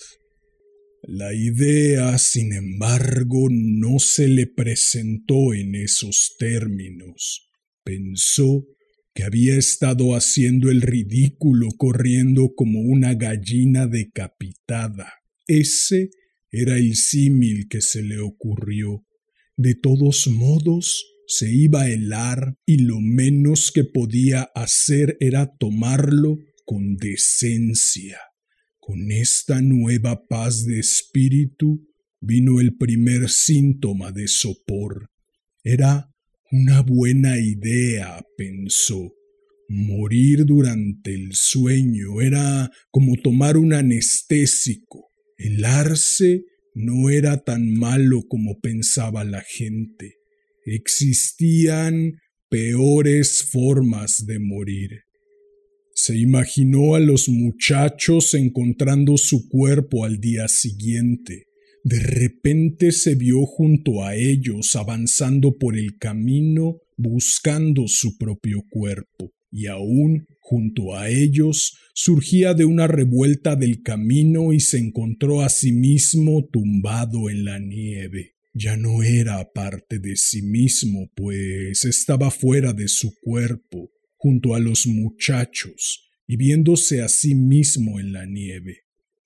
[1.05, 7.49] La idea, sin embargo, no se le presentó en esos términos.
[7.85, 8.67] Pensó
[9.15, 15.13] que había estado haciendo el ridículo corriendo como una gallina decapitada.
[15.47, 16.11] Ese
[16.51, 19.07] era el símil que se le ocurrió.
[19.57, 26.39] De todos modos, se iba a helar y lo menos que podía hacer era tomarlo
[26.65, 28.19] con decencia.
[28.79, 31.89] Con esta nueva paz de espíritu
[32.21, 35.11] vino el primer síntoma de sopor.
[35.65, 36.12] Era
[36.53, 39.15] una buena idea, pensó.
[39.71, 45.09] Morir durante el sueño era como tomar un anestésico.
[45.39, 50.17] Helarse no era tan malo como pensaba la gente.
[50.67, 52.21] Existían
[52.51, 55.05] peores formas de morir.
[55.95, 61.47] Se imaginó a los muchachos encontrando su cuerpo al día siguiente.
[61.85, 69.33] De repente se vio junto a ellos avanzando por el camino buscando su propio cuerpo,
[69.51, 75.49] y aún junto a ellos surgía de una revuelta del camino y se encontró a
[75.49, 78.35] sí mismo tumbado en la nieve.
[78.55, 84.61] Ya no era parte de sí mismo, pues estaba fuera de su cuerpo, junto a
[84.61, 88.83] los muchachos, y viéndose a sí mismo en la nieve.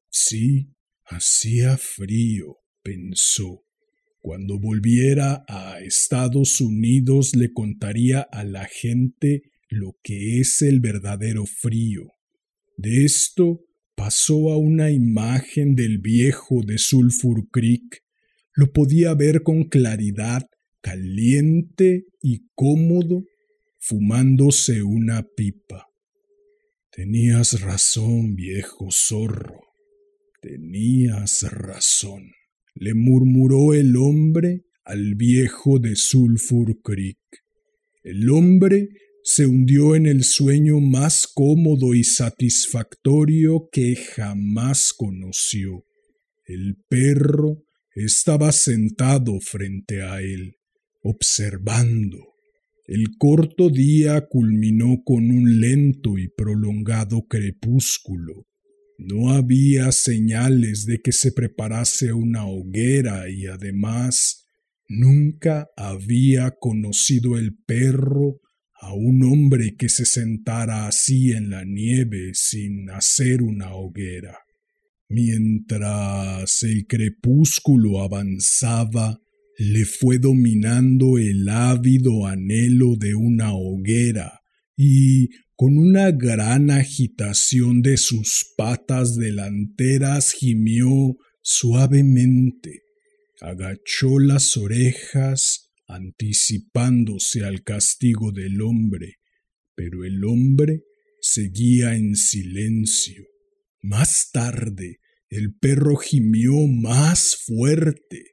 [0.09, 0.71] Sí,
[1.09, 3.65] hacía frío, pensó.
[4.21, 11.47] Cuando volviera a Estados Unidos le contaría a la gente lo que es el verdadero
[11.47, 12.13] frío.
[12.77, 13.61] De esto
[13.95, 18.03] pasó a una imagen del viejo de Sulphur Creek.
[18.55, 20.49] Lo podía ver con claridad,
[20.81, 23.25] caliente y cómodo,
[23.79, 25.87] fumándose una pipa.
[26.91, 29.66] Tenías razón, viejo zorro.
[30.41, 32.33] Tenías razón,
[32.75, 37.19] le murmuró el hombre al viejo de Sulphur Creek.
[38.03, 38.89] El hombre
[39.25, 45.85] se hundió en el sueño más cómodo y satisfactorio que jamás conoció.
[46.45, 47.65] El perro
[47.97, 50.59] estaba sentado frente a él,
[51.03, 52.19] observando.
[52.87, 58.47] El corto día culminó con un lento y prolongado crepúsculo.
[58.99, 64.47] No había señales de que se preparase una hoguera y además
[64.89, 68.41] nunca había conocido el perro
[68.81, 74.39] a un hombre que se sentara así en la nieve sin hacer una hoguera.
[75.09, 79.21] Mientras el crepúsculo avanzaba,
[79.59, 84.41] le fue dominando el ávido anhelo de una hoguera,
[84.77, 92.83] y con una gran agitación de sus patas delanteras gimió suavemente,
[93.41, 99.15] agachó las orejas anticipándose al castigo del hombre,
[99.75, 100.83] pero el hombre
[101.23, 103.25] seguía en silencio.
[103.81, 104.99] Más tarde
[105.31, 108.25] el perro gimió más fuerte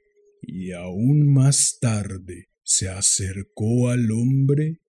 [0.41, 4.82] y aún más tarde se acercó al hombre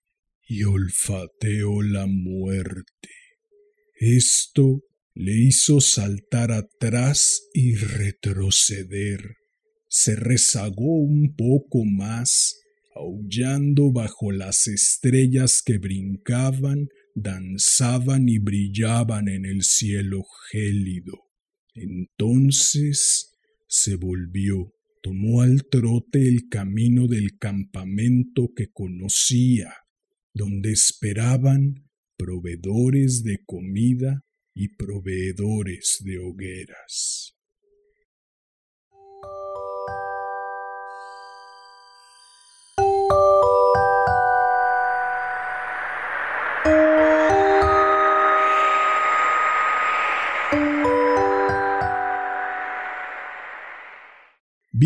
[0.46, 3.10] y olfateó la muerte.
[3.98, 4.82] Esto
[5.14, 9.36] le hizo saltar atrás y retroceder
[9.96, 12.60] se rezagó un poco más,
[12.96, 21.12] aullando bajo las estrellas que brincaban, danzaban y brillaban en el cielo gélido.
[21.74, 23.36] Entonces
[23.68, 29.74] se volvió, tomó al trote el camino del campamento que conocía,
[30.34, 31.88] donde esperaban
[32.18, 34.20] proveedores de comida
[34.54, 37.33] y proveedores de hogueras.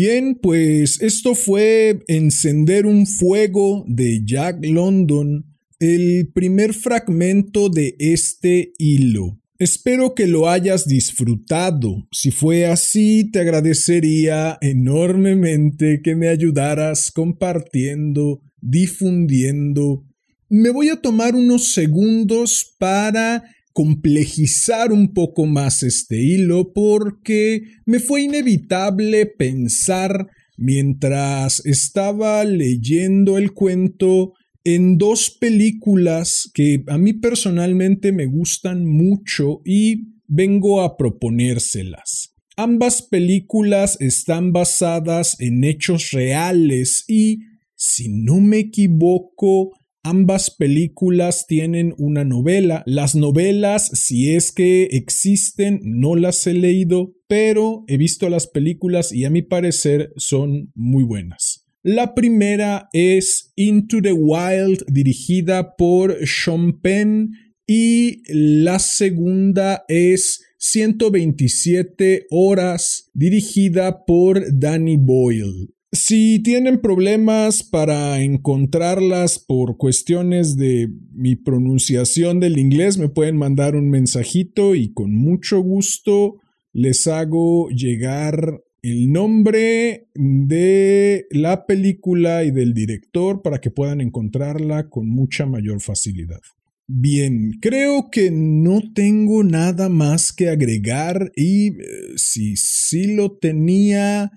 [0.01, 5.45] Bien, pues esto fue Encender un fuego de Jack London,
[5.77, 9.41] el primer fragmento de este hilo.
[9.57, 12.07] Espero que lo hayas disfrutado.
[12.13, 20.05] Si fue así, te agradecería enormemente que me ayudaras compartiendo, difundiendo.
[20.47, 23.43] Me voy a tomar unos segundos para
[23.79, 30.27] complejizar un poco más este hilo porque me fue inevitable pensar
[30.57, 34.33] mientras estaba leyendo el cuento
[34.65, 42.35] en dos películas que a mí personalmente me gustan mucho y vengo a proponérselas.
[42.57, 47.43] Ambas películas están basadas en hechos reales y,
[47.77, 49.71] si no me equivoco,
[50.03, 52.83] ambas películas tienen una novela.
[52.85, 59.11] Las novelas, si es que existen, no las he leído, pero he visto las películas
[59.11, 61.65] y a mi parecer son muy buenas.
[61.81, 67.31] La primera es Into the Wild, dirigida por Sean Penn,
[67.65, 75.69] y la segunda es 127 horas, dirigida por Danny Boyle.
[75.91, 83.75] Si tienen problemas para encontrarlas por cuestiones de mi pronunciación del inglés, me pueden mandar
[83.75, 86.35] un mensajito y con mucho gusto
[86.73, 94.89] les hago llegar el nombre de la película y del director para que puedan encontrarla
[94.89, 96.41] con mucha mayor facilidad.
[96.85, 101.73] Bien, creo que no tengo nada más que agregar y eh,
[102.15, 104.31] si sí lo tenía,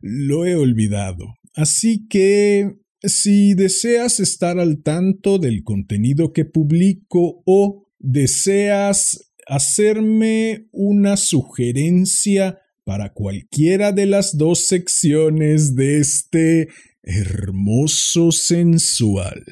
[0.00, 1.34] lo he olvidado.
[1.54, 11.16] Así que si deseas estar al tanto del contenido que publico o deseas hacerme una
[11.16, 16.68] sugerencia para cualquiera de las dos secciones de este
[17.02, 19.44] hermoso, sensual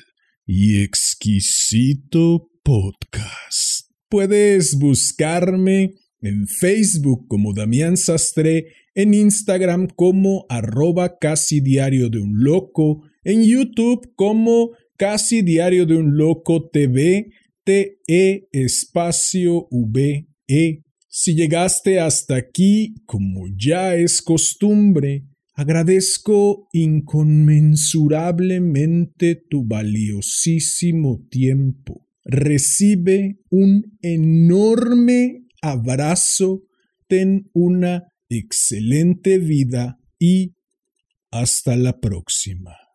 [0.46, 3.90] y exquisito podcast.
[4.08, 8.66] Puedes buscarme en Facebook como Damián Sastre,
[8.98, 15.96] en Instagram como arroba casi diario de un loco, en YouTube como casi diario de
[15.96, 17.30] un loco TV,
[17.62, 31.24] TE espacio VE si llegaste hasta aquí, como ya es costumbre, agradezco inconmensurablemente tu valiosísimo
[31.30, 32.04] tiempo.
[32.24, 36.64] Recibe un enorme abrazo,
[37.06, 40.54] ten una excelente vida y
[41.30, 42.87] hasta la próxima.